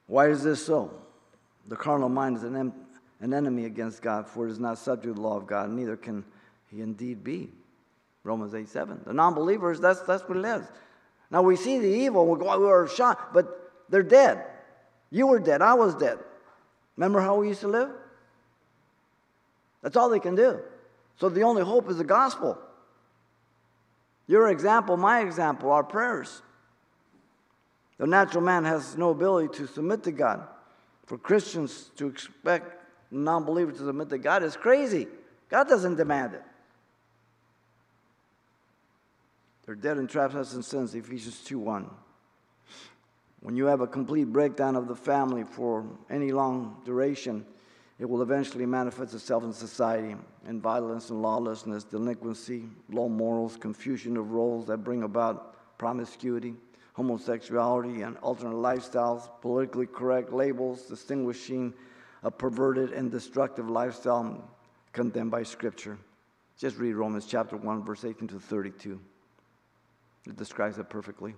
[0.08, 0.92] Why is this so?
[1.68, 2.74] The carnal mind is an, em-
[3.20, 5.96] an enemy against God, for it is not subject to the law of God, neither
[5.96, 6.22] can
[6.70, 7.50] he indeed be.
[8.26, 9.00] Romans 8 7.
[9.06, 10.66] The non believers, that's, that's what it is.
[11.30, 14.44] Now we see the evil, we, go, we are shocked, but they're dead.
[15.10, 16.18] You were dead, I was dead.
[16.96, 17.90] Remember how we used to live?
[19.82, 20.60] That's all they can do.
[21.18, 22.58] So the only hope is the gospel.
[24.26, 26.42] Your example, my example, our prayers.
[27.98, 30.46] The natural man has no ability to submit to God.
[31.06, 35.06] For Christians to expect non believers to submit to God is crazy.
[35.48, 36.42] God doesn't demand it.
[39.66, 41.90] They're dead in trespasses and sins, Ephesians 2 1.
[43.40, 47.44] When you have a complete breakdown of the family for any long duration,
[47.98, 50.14] it will eventually manifest itself in society
[50.46, 56.54] in violence and lawlessness, delinquency, low morals, confusion of roles that bring about promiscuity,
[56.92, 61.74] homosexuality, and alternate lifestyles, politically correct labels distinguishing
[62.22, 64.48] a perverted and destructive lifestyle
[64.92, 65.98] condemned by Scripture.
[66.56, 69.00] Just read Romans chapter 1, verse 18 to 32.
[70.26, 71.34] It describes it perfectly.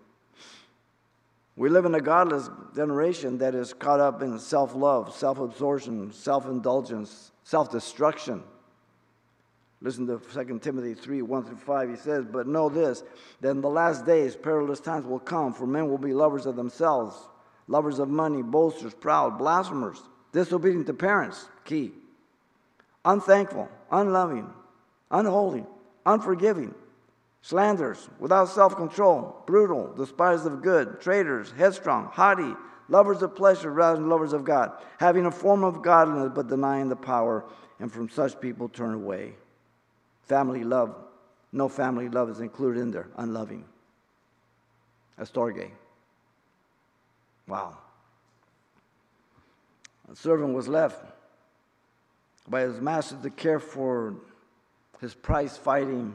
[1.57, 6.13] We live in a godless generation that is caught up in self love, self absorption,
[6.13, 8.43] self indulgence, self destruction.
[9.81, 11.91] Listen to 2 Timothy 3 1 through 5.
[11.91, 13.05] He says, But know this,
[13.41, 16.57] that in the last days perilous times will come, for men will be lovers of
[16.57, 17.17] themselves,
[17.69, 20.01] lovers of money, boasters, proud, blasphemers,
[20.33, 21.93] disobedient to parents, key,
[23.05, 24.49] unthankful, unloving,
[25.11, 25.65] unholy,
[26.07, 26.75] unforgiving,
[27.49, 32.55] slanderers, without self control, brutal, despisers of good, traitors, headstrong, haughty,
[32.91, 36.91] lovers of pleasure rather than lovers of God, having a form of godliness but denying
[36.91, 37.47] the power,
[37.81, 39.33] and from such people turn away.
[40.25, 40.95] Family love,
[41.51, 43.65] no family love is included in there, unloving.
[45.19, 45.71] Astorge.
[47.47, 47.79] Wow.
[50.13, 51.03] A servant was left
[52.47, 54.17] by his master to care for
[55.01, 56.15] his prize fighting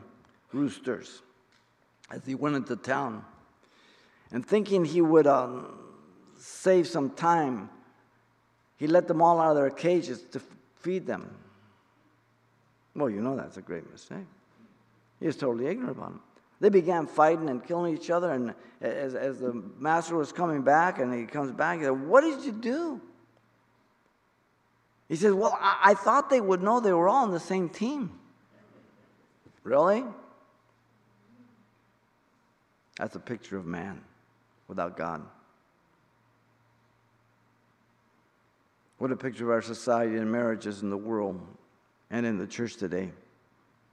[0.54, 1.22] roosters
[2.12, 3.24] as he went into town.
[4.32, 5.78] And thinking he would um,
[6.38, 7.70] save some time,
[8.78, 10.42] he let them all out of their cages to
[10.80, 11.36] feed them.
[12.96, 14.26] Well, you know that's a great mistake.
[15.20, 16.22] He was totally ignorant about them.
[16.60, 21.00] They began fighting and killing each other, and as, as the master was coming back,
[21.00, 23.02] and he comes back, he said, What did you do?
[25.10, 27.70] He says, Well, I, I thought they would know they were all on the same
[27.70, 28.12] team.
[29.64, 30.04] Really?
[32.98, 34.02] That's a picture of man
[34.68, 35.24] without God.
[38.98, 41.42] What a picture of our society and marriages in the world
[42.10, 43.12] and in the church today.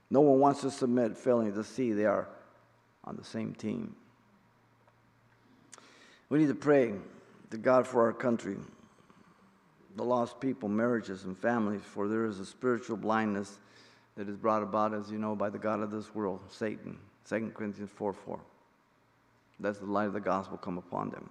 [0.09, 2.29] No one wants to submit, failing to see they are
[3.03, 3.95] on the same team.
[6.29, 6.93] We need to pray
[7.49, 8.57] to God for our country,
[9.95, 13.59] the lost people, marriages, and families, for there is a spiritual blindness
[14.15, 16.97] that is brought about, as you know, by the God of this world, Satan.
[17.27, 18.39] 2 Corinthians 4 4.
[19.61, 21.29] That's the light of the gospel come upon them.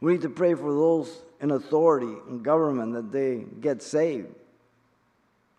[0.00, 4.34] We need to pray for those in authority and government that they get saved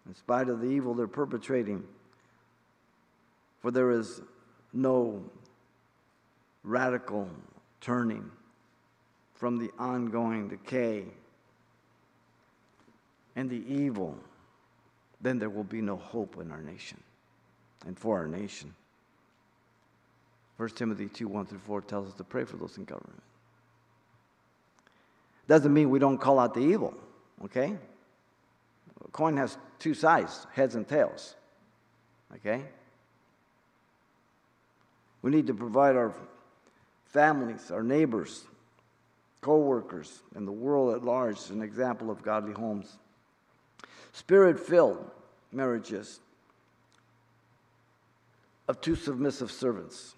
[0.05, 1.83] in spite of the evil they're perpetrating.
[3.61, 4.21] For there is
[4.73, 5.23] no
[6.63, 7.29] radical
[7.81, 8.29] turning
[9.33, 11.05] from the ongoing decay
[13.35, 14.17] and the evil,
[15.21, 17.01] then there will be no hope in our nation
[17.85, 18.73] and for our nation.
[20.57, 23.21] 1 Timothy 2 1 through 4 tells us to pray for those in government.
[25.47, 26.93] Doesn't mean we don't call out the evil,
[27.43, 27.75] okay?
[29.03, 31.35] A coin has two sides, heads and tails,
[32.35, 32.63] okay?
[35.21, 36.13] We need to provide our
[37.05, 38.45] families, our neighbors,
[39.41, 42.97] co workers, and the world at large an example of godly homes.
[44.13, 45.11] Spirit filled
[45.51, 46.19] marriages
[48.67, 50.15] of two submissive servants.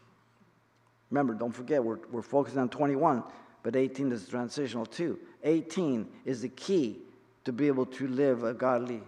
[1.09, 3.23] Remember, don't forget, we're, we're focusing on 21,
[3.63, 5.19] but 18 is transitional too.
[5.43, 6.99] 18 is the key
[7.45, 9.01] to be able to live a godly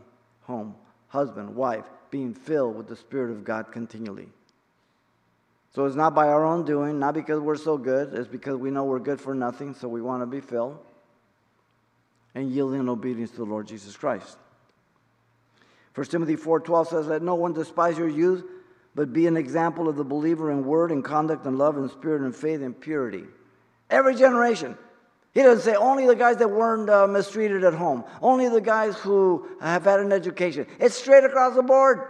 [0.43, 0.75] home,
[1.09, 4.29] husband, wife, being filled with the Spirit of God continually.
[5.75, 8.71] So it's not by our own doing, not because we're so good, it's because we
[8.71, 10.79] know we're good for nothing, so we want to be filled.
[12.33, 14.37] And yielding in obedience to the Lord Jesus Christ.
[15.95, 18.43] 1 Timothy 4:12 says, Let no one despise your youth,
[18.95, 22.21] but be an example of the believer in word and conduct and love and spirit
[22.21, 23.23] and faith and purity.
[23.89, 24.77] Every generation.
[25.33, 28.97] He doesn't say only the guys that weren't uh, mistreated at home, only the guys
[28.97, 30.65] who have had an education.
[30.79, 32.01] It's straight across the board.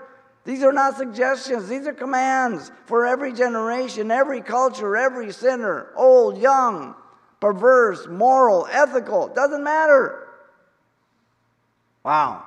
[0.45, 6.39] These are not suggestions, these are commands for every generation, every culture, every sinner, old,
[6.39, 6.95] young,
[7.39, 10.27] perverse, moral, ethical, doesn't matter.
[12.03, 12.45] Wow.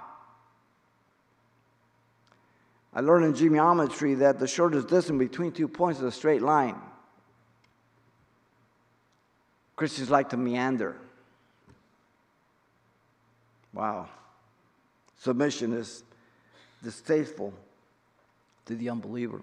[2.95, 6.77] I learned in geometry that the shortest distance between two points is a straight line.
[9.77, 10.97] Christians like to meander.
[13.73, 14.09] Wow.
[15.19, 16.05] Submission is
[16.83, 17.55] distasteful
[18.67, 19.41] to the unbeliever.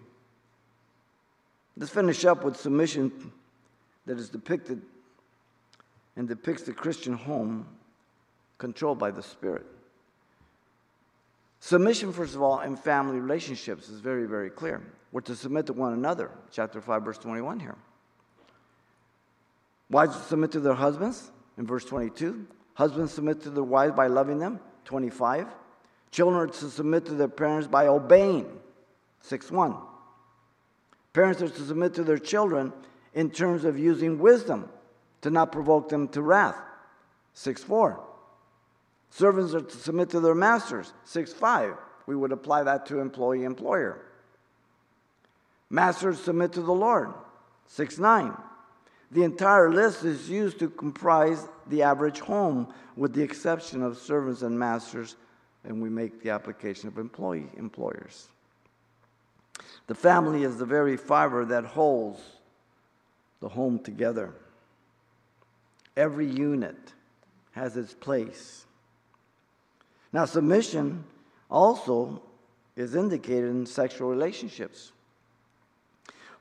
[1.76, 3.32] Let's finish up with submission
[4.06, 4.82] that is depicted
[6.16, 7.66] and depicts the Christian home
[8.58, 9.66] controlled by the Spirit.
[11.60, 14.82] Submission, first of all, in family relationships is very, very clear.
[15.12, 17.76] We're to submit to one another, chapter 5, verse 21 here.
[19.90, 22.48] Wives submit to their husbands, in verse 22.
[22.76, 25.48] Husbands submit to their wives by loving them, 25.
[26.12, 28.48] Children are to submit to their parents by obeying,
[29.22, 29.76] 6 1.
[31.12, 32.72] Parents are to submit to their children
[33.14, 34.70] in terms of using wisdom
[35.22, 36.56] to not provoke them to wrath,
[37.34, 38.00] 6 4.
[39.10, 40.94] Servants are to submit to their masters.
[41.06, 41.76] 6 5.
[42.06, 44.02] We would apply that to employee employer.
[45.70, 47.14] Masters submit to the Lord.
[47.68, 48.34] 6 9.
[49.12, 54.44] The entire list is used to comprise the average home, with the exception of servants
[54.44, 55.16] and masters,
[55.64, 58.28] and we make the application of employee employers.
[59.88, 62.22] The family is the very fiber that holds
[63.40, 64.34] the home together.
[65.98, 66.78] Every unit
[67.52, 68.66] has its place
[70.12, 71.04] now, submission
[71.50, 72.22] also
[72.76, 74.92] is indicated in sexual relationships.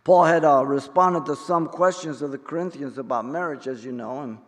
[0.05, 4.23] Paul had uh, responded to some questions of the Corinthians about marriage, as you know,
[4.23, 4.39] in,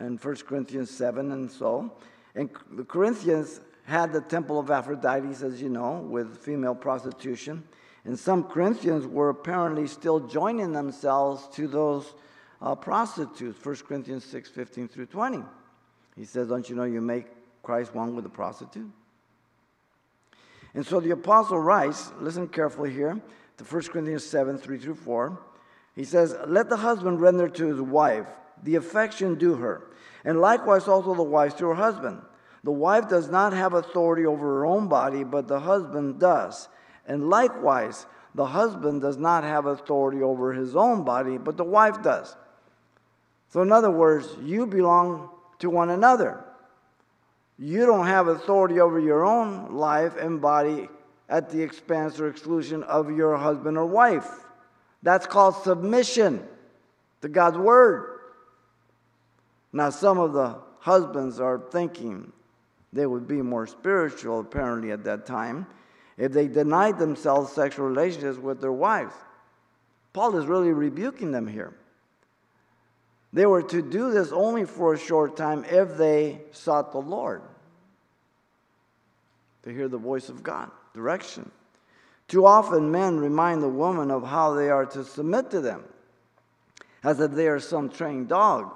[0.00, 1.92] in 1 Corinthians 7 and so.
[2.34, 7.62] And the Corinthians had the temple of Aphrodite, as you know, with female prostitution.
[8.06, 12.14] And some Corinthians were apparently still joining themselves to those
[12.62, 15.42] uh, prostitutes, 1 Corinthians 6 15 through 20.
[16.16, 17.26] He says, Don't you know you make
[17.62, 18.90] Christ one with a prostitute?
[20.74, 23.20] And so the apostle writes, listen carefully here,
[23.58, 25.38] to 1 Corinthians 7 3 through 4.
[25.94, 28.26] He says, Let the husband render to his wife
[28.62, 29.90] the affection due her,
[30.24, 32.22] and likewise also the wife to her husband.
[32.64, 36.68] The wife does not have authority over her own body, but the husband does.
[37.06, 42.02] And likewise, the husband does not have authority over his own body, but the wife
[42.02, 42.36] does.
[43.48, 46.44] So, in other words, you belong to one another.
[47.58, 50.88] You don't have authority over your own life and body
[51.28, 54.28] at the expense or exclusion of your husband or wife.
[55.02, 56.46] That's called submission
[57.22, 58.20] to God's word.
[59.72, 62.32] Now, some of the husbands are thinking
[62.92, 65.66] they would be more spiritual, apparently, at that time,
[66.18, 69.14] if they denied themselves sexual relationships with their wives.
[70.12, 71.74] Paul is really rebuking them here.
[73.32, 77.42] They were to do this only for a short time if they sought the Lord
[79.62, 81.50] to hear the voice of God, direction.
[82.28, 85.84] Too often, men remind the woman of how they are to submit to them,
[87.02, 88.72] as if they are some trained dog.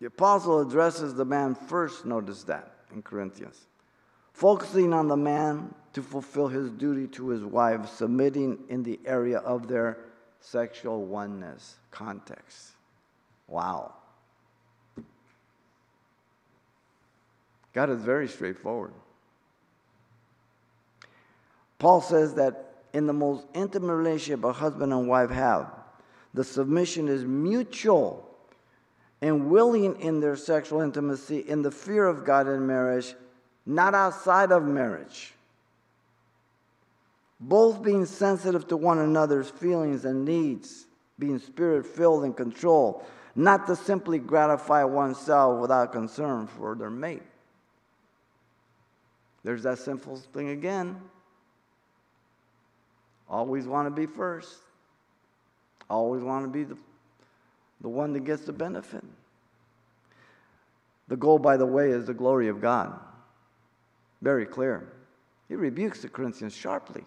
[0.00, 3.66] The apostle addresses the man first, notice that in Corinthians,
[4.32, 9.38] focusing on the man to fulfill his duty to his wife, submitting in the area
[9.38, 9.98] of their
[10.42, 12.72] sexual oneness context.
[13.48, 13.94] Wow.
[17.72, 18.92] God is very straightforward.
[21.78, 25.70] Paul says that in the most intimate relationship a husband and wife have,
[26.34, 28.28] the submission is mutual
[29.20, 33.14] and willing in their sexual intimacy in the fear of God in marriage,
[33.64, 35.34] not outside of marriage.
[37.44, 40.86] Both being sensitive to one another's feelings and needs,
[41.18, 47.24] being spirit filled and controlled, not to simply gratify oneself without concern for their mate.
[49.42, 51.00] There's that sinful thing again.
[53.28, 54.54] Always want to be first.
[55.90, 56.78] Always want to be the,
[57.80, 59.02] the one that gets the benefit.
[61.08, 63.00] The goal, by the way, is the glory of God.
[64.20, 64.92] Very clear.
[65.48, 67.04] He rebukes the Corinthians sharply.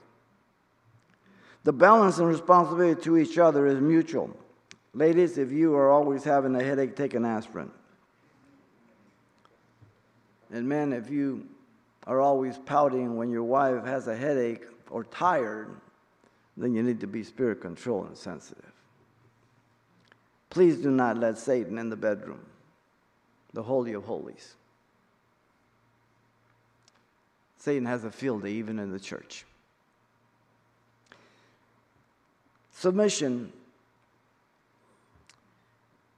[1.65, 4.29] The balance and responsibility to each other is mutual.
[4.93, 7.71] Ladies, if you are always having a headache, take an aspirin.
[10.51, 11.47] And men, if you
[12.05, 15.81] are always pouting when your wife has a headache or tired,
[16.55, 18.71] then you need to be spirit controlled and sensitive.
[20.51, 22.45] Please do not let Satan in the bedroom,
[23.53, 24.53] the Holy of Holies.
[27.57, 29.45] Satan has a field day even in the church.
[32.77, 33.53] Submission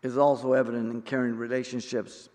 [0.02, 2.30] is also evident in caring relationships.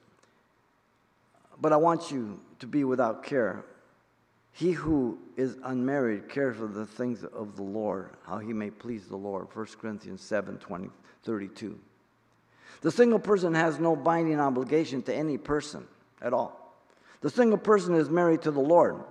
[1.61, 3.65] But I want you to be without care.
[4.53, 9.07] He who is unmarried cares for the things of the Lord, how he may please
[9.07, 9.49] the Lord.
[9.53, 10.89] 1 Corinthians 7 20,
[11.25, 11.79] 32.
[12.83, 15.85] The single person has no binding obligation to any person
[16.21, 16.77] at all.
[17.23, 19.03] The single person is married to the Lord.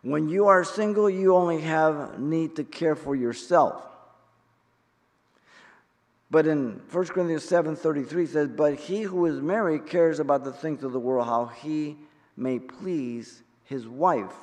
[0.00, 3.84] When you are single, you only have need to care for yourself.
[6.30, 10.84] But in 1 Corinthians 7:33 says, "But he who is married cares about the things
[10.84, 11.98] of the world, how he
[12.36, 14.34] may please his wife.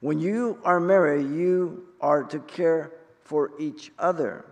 [0.00, 2.92] When you are married, you are to care
[3.22, 4.44] for each other.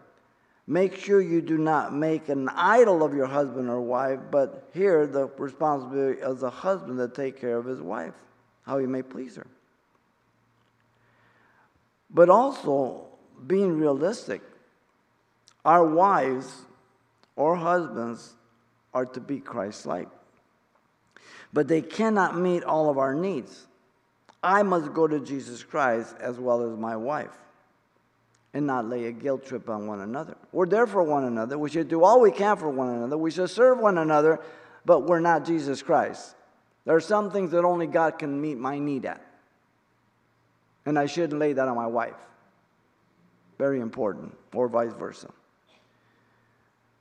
[0.66, 5.06] Make sure you do not make an idol of your husband or wife, but here
[5.06, 8.14] the responsibility of the husband to take care of his wife,
[8.62, 9.46] how he may please her.
[12.08, 13.08] But also
[13.46, 14.40] being realistic,
[15.64, 16.62] our wives
[17.36, 18.34] or husbands
[18.92, 20.08] are to be Christ like
[21.52, 23.66] but they cannot meet all of our needs.
[24.42, 27.36] I must go to Jesus Christ as well as my wife
[28.54, 30.36] and not lay a guilt trip on one another.
[30.50, 31.58] We're there for one another.
[31.58, 33.16] We should do all we can for one another.
[33.16, 34.40] We should serve one another,
[34.84, 36.34] but we're not Jesus Christ.
[36.84, 39.24] There are some things that only God can meet my need at.
[40.84, 42.16] And I shouldn't lay that on my wife.
[43.58, 45.30] Very important, or vice versa.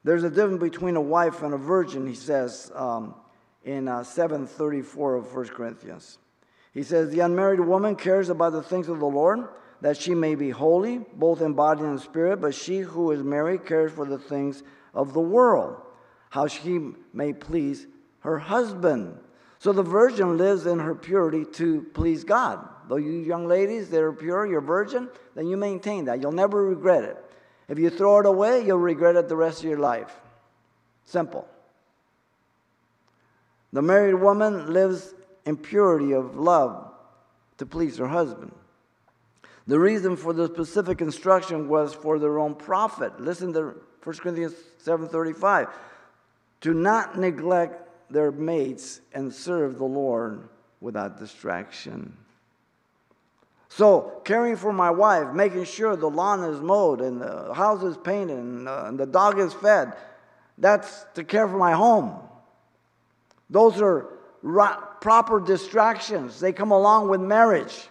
[0.04, 2.72] There's a difference between a wife and a virgin, he says.
[2.74, 3.16] Um,
[3.64, 6.18] in uh, 734 of 1 Corinthians.
[6.74, 9.48] He says, The unmarried woman cares about the things of the Lord,
[9.82, 13.66] that she may be holy, both in body and spirit, but she who is married
[13.66, 15.82] cares for the things of the world,
[16.30, 16.80] how she
[17.14, 17.88] may please
[18.20, 19.18] her husband.
[19.60, 22.68] So the virgin lives in her purity to please God.
[22.88, 26.22] Though you young ladies that are pure, you're virgin, then you maintain that.
[26.22, 27.18] You'll never regret it.
[27.68, 30.20] If you throw it away, you'll regret it the rest of your life.
[31.06, 31.48] Simple.
[33.74, 35.14] The married woman lives
[35.46, 36.92] in purity of love
[37.58, 38.54] to please her husband.
[39.68, 43.22] The reason for the specific instruction was for their own profit.
[43.22, 45.70] Listen to 1 Corinthians 7:35.
[46.62, 50.50] To not neglect their mates and serve the Lord
[50.80, 52.18] without distraction.
[53.74, 57.96] So, caring for my wife, making sure the lawn is mowed and the house is
[57.96, 59.94] painted and, uh, and the dog is fed,
[60.58, 62.20] that's to care for my home.
[63.50, 64.08] Those are
[65.00, 66.42] proper distractions.
[66.42, 67.88] They come along with marriage.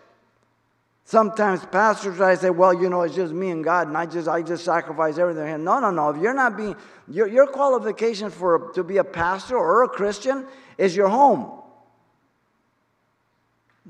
[1.07, 4.29] Sometimes pastors I say, well, you know, it's just me and God, and I just
[4.29, 5.65] I just sacrifice everything.
[5.65, 6.11] No, no, no.
[6.11, 6.77] If you're not being
[7.09, 11.59] your, your qualification for to be a pastor or a Christian is your home.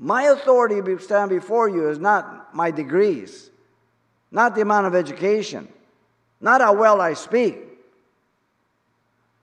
[0.03, 3.51] My authority to stand before you is not my degrees,
[4.31, 5.67] not the amount of education,
[6.41, 7.59] not how well I speak,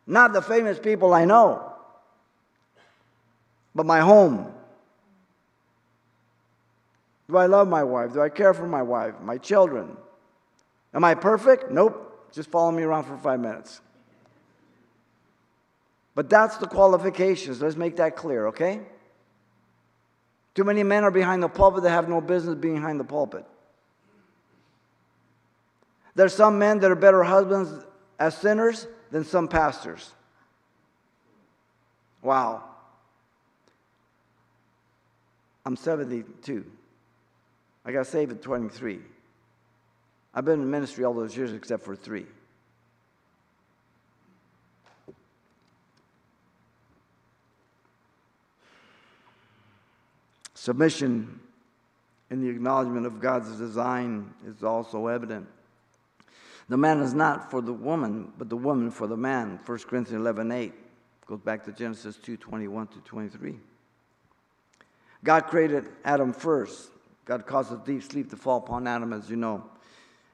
[0.04, 1.72] not the famous people I know,
[3.72, 4.52] but my home.
[7.30, 8.14] Do I love my wife?
[8.14, 9.96] Do I care for my wife, my children?
[10.92, 11.70] Am I perfect?
[11.70, 12.30] Nope.
[12.32, 13.80] Just follow me around for five minutes.
[16.16, 17.62] But that's the qualifications.
[17.62, 18.80] Let's make that clear, okay?
[20.54, 23.44] Too many men are behind the pulpit that have no business being behind the pulpit.
[26.14, 27.70] There's some men that are better husbands
[28.18, 30.12] as sinners than some pastors.
[32.22, 32.64] Wow.
[35.64, 36.64] I'm 72.
[37.84, 38.98] I got saved at 23.
[40.34, 42.26] I've been in ministry all those years except for three.
[50.68, 51.40] Submission
[52.28, 55.48] in the acknowledgement of God's design is also evident.
[56.68, 59.60] The man is not for the woman, but the woman for the man.
[59.64, 60.74] 1 Corinthians 11 8
[61.24, 63.54] goes back to Genesis 2 21 to 23.
[65.24, 66.90] God created Adam first.
[67.24, 69.64] God caused a deep sleep to fall upon Adam, as you know.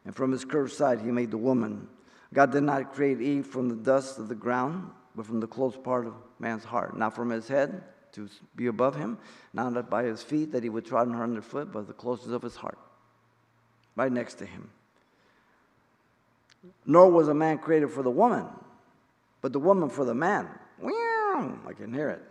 [0.04, 1.86] And from his curved side, he made the woman.
[2.32, 5.76] God did not create Eve from the dust of the ground, but from the close
[5.76, 6.98] part of man's heart.
[6.98, 7.84] Not from his head
[8.14, 9.18] to be above him,
[9.52, 12.56] not by his feet that he would trod her underfoot, but the closest of his
[12.56, 12.78] heart,
[13.96, 14.70] right next to him.
[16.86, 18.46] Nor was a man created for the woman,
[19.40, 20.48] but the woman for the man.
[21.66, 22.22] I can hear it.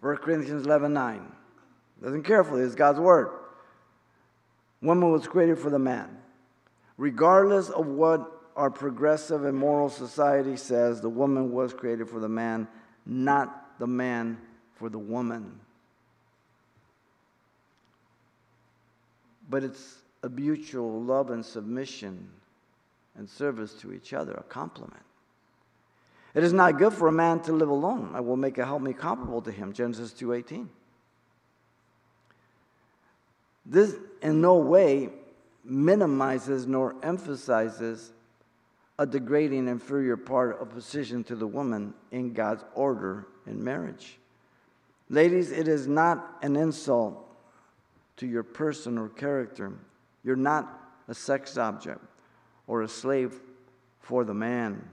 [0.00, 1.32] 1 Corinthians 11 9.
[2.00, 3.30] Listen carefully, it's God's word.
[4.80, 6.18] Woman was created for the man.
[6.96, 12.28] Regardless of what our progressive and moral society says, the woman was created for the
[12.28, 12.68] man,
[13.06, 14.38] not the man
[14.74, 15.58] for the woman.
[19.48, 22.28] But it's a mutual love and submission
[23.16, 25.02] and service to each other, a complement.
[26.34, 28.10] It is not good for a man to live alone.
[28.14, 30.68] I will make a help me comparable to him, Genesis 2:18.
[33.64, 35.10] This in no way
[35.64, 38.12] minimizes nor emphasizes
[38.98, 44.18] a degrading inferior part of position to the woman in God's order in marriage.
[45.10, 47.24] Ladies, it is not an insult
[48.18, 49.72] to your person or character.
[50.22, 50.68] You're not
[51.08, 52.04] a sex object
[52.66, 53.40] or a slave
[54.00, 54.86] for the man,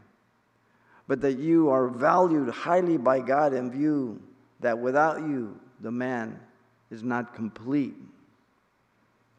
[1.08, 4.22] but that you are valued highly by God and view
[4.62, 6.39] that without you, the man
[6.89, 7.95] is not complete.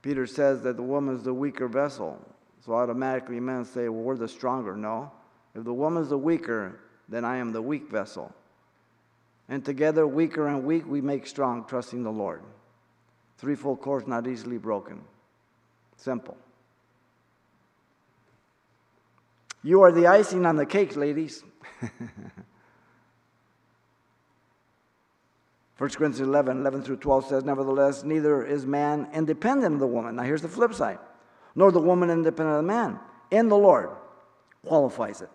[0.02, 2.20] Peter says that the woman is the weaker vessel.
[2.64, 4.76] So automatically men say, well, we're the stronger.
[4.76, 5.10] No.
[5.54, 8.32] If the woman is the weaker, then I am the weak vessel.
[9.48, 12.42] And together, weaker and weak, we make strong, trusting the Lord.
[13.38, 15.02] Threefold cords not easily broken.
[15.96, 16.36] Simple.
[19.62, 21.44] You are the icing on the cake, ladies.
[25.78, 30.16] 1 Corinthians 11, 11 through 12 says, Nevertheless, neither is man independent of the woman.
[30.16, 30.98] Now here's the flip side.
[31.54, 32.98] Nor the woman independent of the man.
[33.30, 33.90] In the Lord
[34.64, 35.30] qualifies it.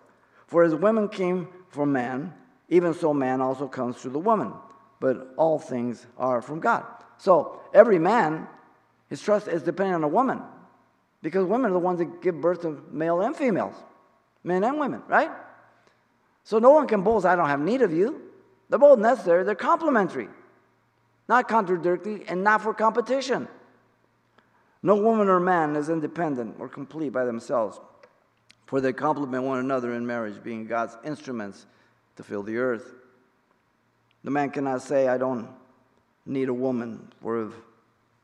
[0.48, 2.34] For as women came from man,
[2.72, 4.54] even so man also comes through the woman.
[5.00, 6.86] But all things are from God.
[7.18, 8.48] So every man,
[9.10, 10.42] his trust is dependent on a woman.
[11.22, 13.76] Because women are the ones that give birth to male and females,
[14.44, 15.30] men and women, right?
[16.44, 18.22] So no one can boast, I don't have need of you.
[18.70, 20.30] They're both necessary, they're complementary,
[21.28, 23.48] not contradictory, and not for competition.
[24.82, 27.80] No woman or man is independent or complete by themselves,
[28.66, 31.68] for they complement one another in marriage, being God's instruments
[32.22, 32.94] to fill the earth.
[34.24, 35.50] The man cannot say, I don't
[36.26, 37.54] need a woman, for if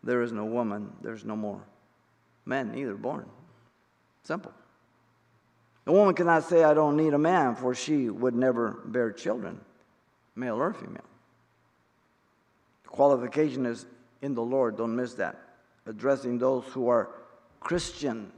[0.04, 1.62] there is no woman, there's no more
[2.46, 3.26] men either born.
[4.24, 4.54] Simple.
[5.86, 9.60] The woman cannot say, I don't need a man, for she would never bear children,
[10.36, 11.02] male or female.
[12.84, 13.88] The qualification is
[14.22, 15.40] in the Lord, don't miss that.
[15.88, 17.10] Addressing those who are
[17.60, 18.32] Christian.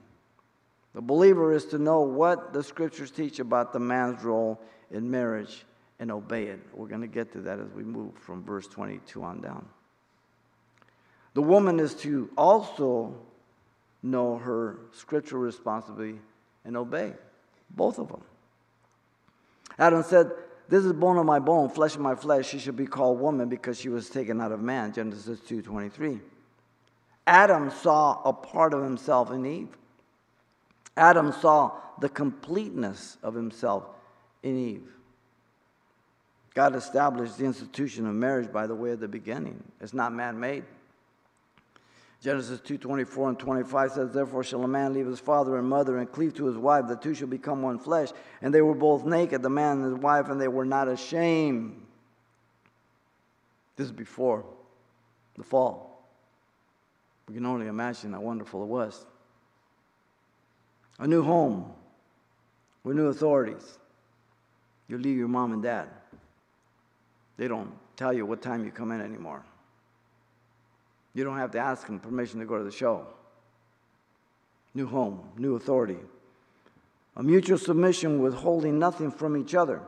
[0.93, 5.65] The believer is to know what the scriptures teach about the man's role in marriage
[5.99, 6.59] and obey it.
[6.73, 9.65] We're going to get to that as we move from verse 22 on down.
[11.33, 13.15] The woman is to also
[14.01, 16.19] know her scriptural responsibility
[16.65, 17.13] and obey
[17.69, 18.21] both of them.
[19.77, 20.31] Adam said,
[20.67, 22.47] This is bone of my bone, flesh of my flesh.
[22.47, 24.93] She should be called woman because she was taken out of man.
[24.93, 26.19] Genesis 2:23.
[27.27, 29.77] Adam saw a part of himself in Eve.
[30.97, 33.85] Adam saw the completeness of himself
[34.43, 34.89] in Eve.
[36.53, 39.63] God established the institution of marriage by the way of the beginning.
[39.79, 40.65] It's not man made.
[42.21, 46.11] Genesis 2:24 and 25 says, Therefore shall a man leave his father and mother and
[46.11, 48.09] cleave to his wife, the two shall become one flesh.
[48.41, 51.81] And they were both naked, the man and his wife, and they were not ashamed.
[53.77, 54.43] This is before
[55.37, 56.03] the fall.
[57.29, 59.05] We can only imagine how wonderful it was.
[60.97, 61.71] A new home
[62.83, 63.78] with new authorities.
[64.89, 65.87] You leave your mom and dad.
[67.37, 69.43] They don't tell you what time you come in anymore.
[71.13, 73.05] You don't have to ask them permission to go to the show.
[74.73, 75.97] New home, new authority.
[77.15, 79.81] A mutual submission withholding nothing from each other.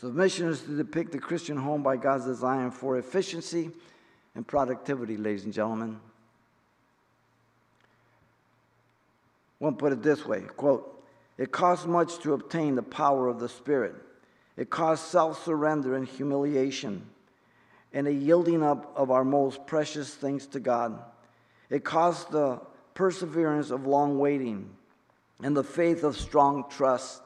[0.00, 3.70] Submission is to depict the Christian home by God's design for efficiency
[4.34, 6.00] and productivity, ladies and gentlemen.
[9.58, 10.99] One put it this way quote,
[11.40, 13.94] it costs much to obtain the power of the Spirit.
[14.58, 17.06] It costs self surrender and humiliation
[17.94, 21.02] and a yielding up of our most precious things to God.
[21.70, 22.60] It costs the
[22.92, 24.68] perseverance of long waiting
[25.42, 27.22] and the faith of strong trust.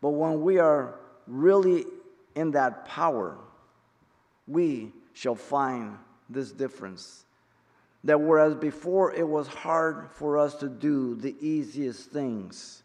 [0.00, 0.98] But when we are
[1.28, 1.84] really
[2.34, 3.38] in that power,
[4.48, 5.96] we shall find
[6.28, 7.24] this difference.
[8.02, 12.82] That whereas before it was hard for us to do the easiest things,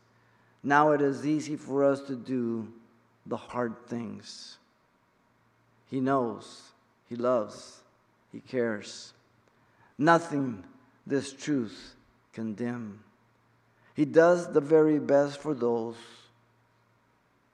[0.64, 2.72] now it is easy for us to do
[3.26, 4.58] the hard things.
[5.90, 6.70] He knows
[7.10, 7.82] he loves,
[8.32, 9.14] He cares.
[9.98, 10.64] Nothing
[11.06, 11.96] this truth
[12.32, 13.00] can condemn.
[13.96, 15.96] He does the very best for those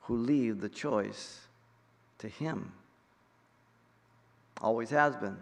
[0.01, 1.39] who leave the choice
[2.20, 2.74] to Him.
[4.62, 5.38] Always has been.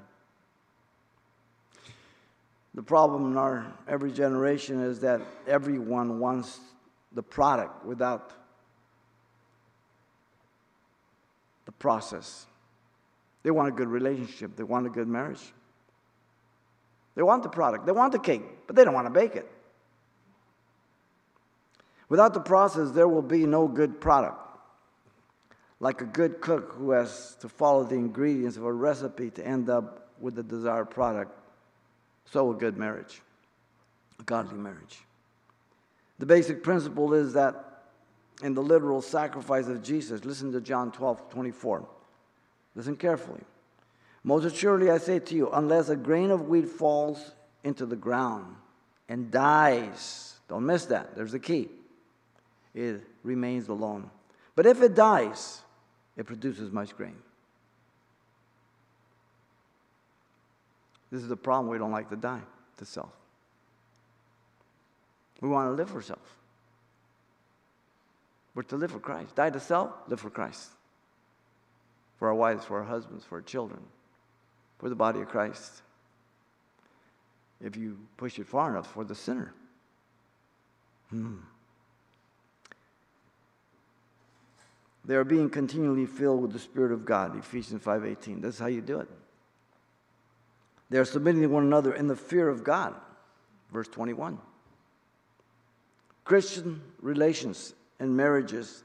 [2.76, 6.60] The problem in our every generation is that everyone wants
[7.14, 8.34] the product without
[11.66, 12.46] the process.
[13.44, 15.54] They want a good relationship, they want a good marriage.
[17.16, 19.50] They want the product, they want the cake, but they don't want to bake it.
[22.10, 24.40] Without the process, there will be no good product.
[25.80, 29.70] Like a good cook who has to follow the ingredients of a recipe to end
[29.70, 31.38] up with the desired product,
[32.26, 33.22] so a good marriage,
[34.20, 35.00] a godly marriage.
[36.20, 37.84] The basic principle is that
[38.42, 41.88] in the literal sacrifice of Jesus, listen to John 12 24.
[42.76, 43.42] Listen carefully.
[44.24, 47.32] Most assuredly, I say to you, unless a grain of wheat falls
[47.64, 48.56] into the ground
[49.10, 51.70] and dies, don't miss that, there's the key,
[52.74, 54.10] it remains alone.
[54.56, 55.62] But if it dies,
[56.16, 57.16] it produces much grain.
[61.12, 61.70] This is the problem.
[61.70, 62.42] We don't like to die
[62.78, 63.12] to self.
[65.44, 66.38] We want to live for self.
[68.56, 69.36] We're to live for Christ.
[69.36, 70.70] Die to self, live for Christ
[72.24, 73.82] for our wives, for our husbands, for our children,
[74.80, 75.82] for the body of Christ.
[77.60, 79.54] If you push it far enough, for the sinner.
[81.10, 81.40] Hmm.
[85.04, 88.42] They are being continually filled with the Spirit of God, Ephesians 5.18.
[88.42, 89.10] That's how you do it.
[90.90, 92.96] They are submitting to one another in the fear of God,
[93.74, 94.38] verse 21.
[96.24, 98.84] Christian relations and marriages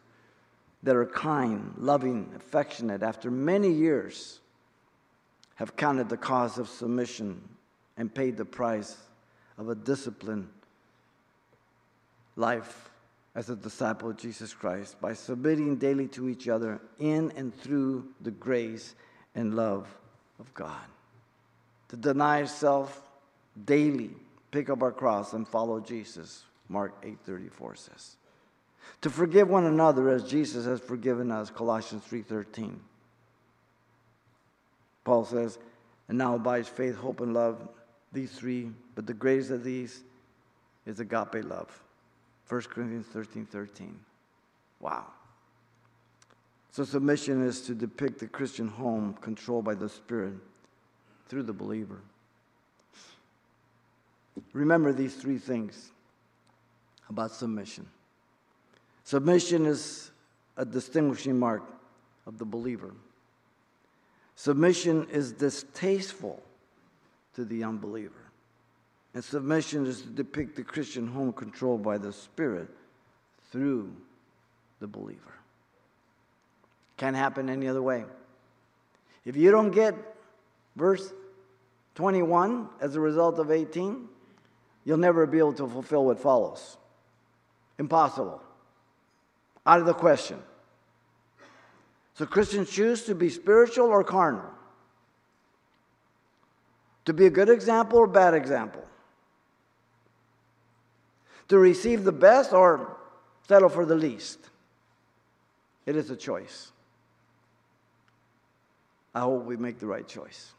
[0.82, 4.40] that are kind, loving, affectionate, after many years,
[5.56, 7.40] have counted the cost of submission
[7.96, 8.96] and paid the price
[9.56, 10.48] of a disciplined
[12.36, 12.90] life
[13.34, 18.06] as a disciple of Jesus Christ by submitting daily to each other in and through
[18.20, 18.94] the grace
[19.34, 19.88] and love
[20.38, 20.86] of God.
[21.88, 23.02] To deny self
[23.64, 24.10] daily,
[24.50, 28.16] pick up our cross and follow Jesus, Mark 8:34 says.
[29.02, 32.78] To forgive one another as Jesus has forgiven us, Colossians 3:13.
[35.04, 35.58] Paul says,
[36.08, 37.68] and now abides faith, hope, and love,
[38.12, 40.02] these three, but the greatest of these
[40.86, 41.82] is agape love.
[42.48, 43.98] 1 Corinthians 13 13.
[44.80, 45.06] Wow.
[46.70, 50.34] So submission is to depict the Christian home controlled by the Spirit
[51.28, 52.00] through the believer.
[54.52, 55.90] Remember these three things
[57.08, 57.86] about submission.
[59.04, 60.10] Submission is
[60.56, 61.62] a distinguishing mark
[62.26, 62.92] of the believer.
[64.34, 66.42] Submission is distasteful
[67.34, 68.14] to the unbeliever.
[69.14, 72.68] And submission is to depict the Christian home controlled by the Spirit
[73.50, 73.92] through
[74.80, 75.20] the believer.
[76.96, 78.04] Can't happen any other way.
[79.24, 79.94] If you don't get
[80.76, 81.12] verse
[81.96, 84.08] 21 as a result of 18,
[84.84, 86.77] you'll never be able to fulfill what follows.
[87.78, 88.42] Impossible.
[89.66, 90.38] Out of the question.
[92.14, 94.50] So Christians choose to be spiritual or carnal.
[97.04, 98.84] To be a good example or bad example
[101.48, 102.96] to receive the best or
[103.46, 104.38] settle for the least.
[105.86, 106.70] It is a choice.
[109.14, 110.52] I hope we make the right choice.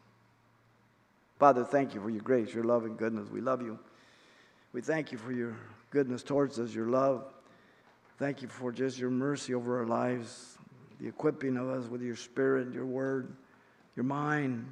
[1.38, 3.28] Father, thank you for your grace, your love, and goodness.
[3.30, 3.78] We love you.
[4.72, 5.56] We thank you for your
[5.90, 7.24] goodness towards us, your love.
[8.18, 10.58] Thank you for just your mercy over our lives,
[11.00, 13.34] the equipping of us with your spirit, your word,
[13.96, 14.66] your mind.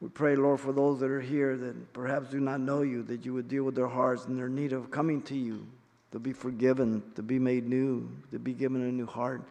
[0.00, 3.24] We pray, Lord, for those that are here that perhaps do not know you, that
[3.24, 5.66] you would deal with their hearts and their need of coming to you,
[6.12, 9.42] to be forgiven, to be made new, to be given a new heart,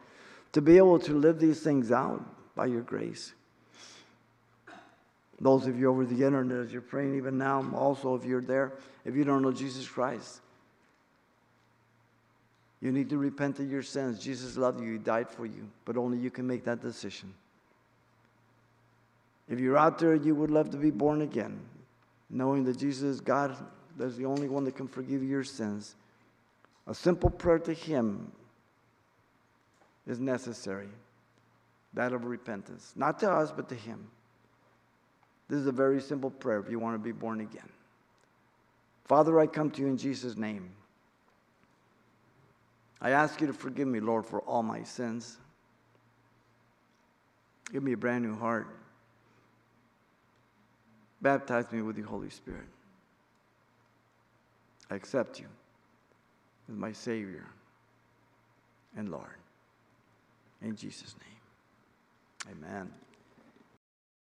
[0.54, 2.24] to be able to live these things out
[2.56, 3.34] by your grace.
[5.40, 8.74] Those of you over the internet, as you're praying even now, also if you're there,
[9.06, 10.40] if you don't know Jesus Christ,
[12.88, 14.18] you need to repent of your sins.
[14.18, 17.34] Jesus loved you, He died for you, but only you can make that decision.
[19.50, 21.60] If you're out there, you would love to be born again,
[22.30, 23.58] knowing that Jesus is God,
[23.98, 25.96] that's the only one that can forgive your sins.
[26.88, 28.32] A simple prayer to Him
[30.08, 30.88] is necessary
[31.94, 32.94] that of repentance.
[32.96, 34.08] Not to us, but to Him.
[35.50, 37.70] This is a very simple prayer if you want to be born again.
[39.04, 40.70] Father, I come to you in Jesus' name.
[43.02, 45.38] I ask you to forgive me, Lord, for all my sins.
[47.72, 48.68] Give me a brand new heart.
[51.22, 52.68] Baptize me with the Holy Spirit.
[54.90, 55.48] I accept you
[56.70, 57.46] as my Savior
[58.96, 59.38] and Lord.
[60.62, 62.92] In Jesus' name, amen.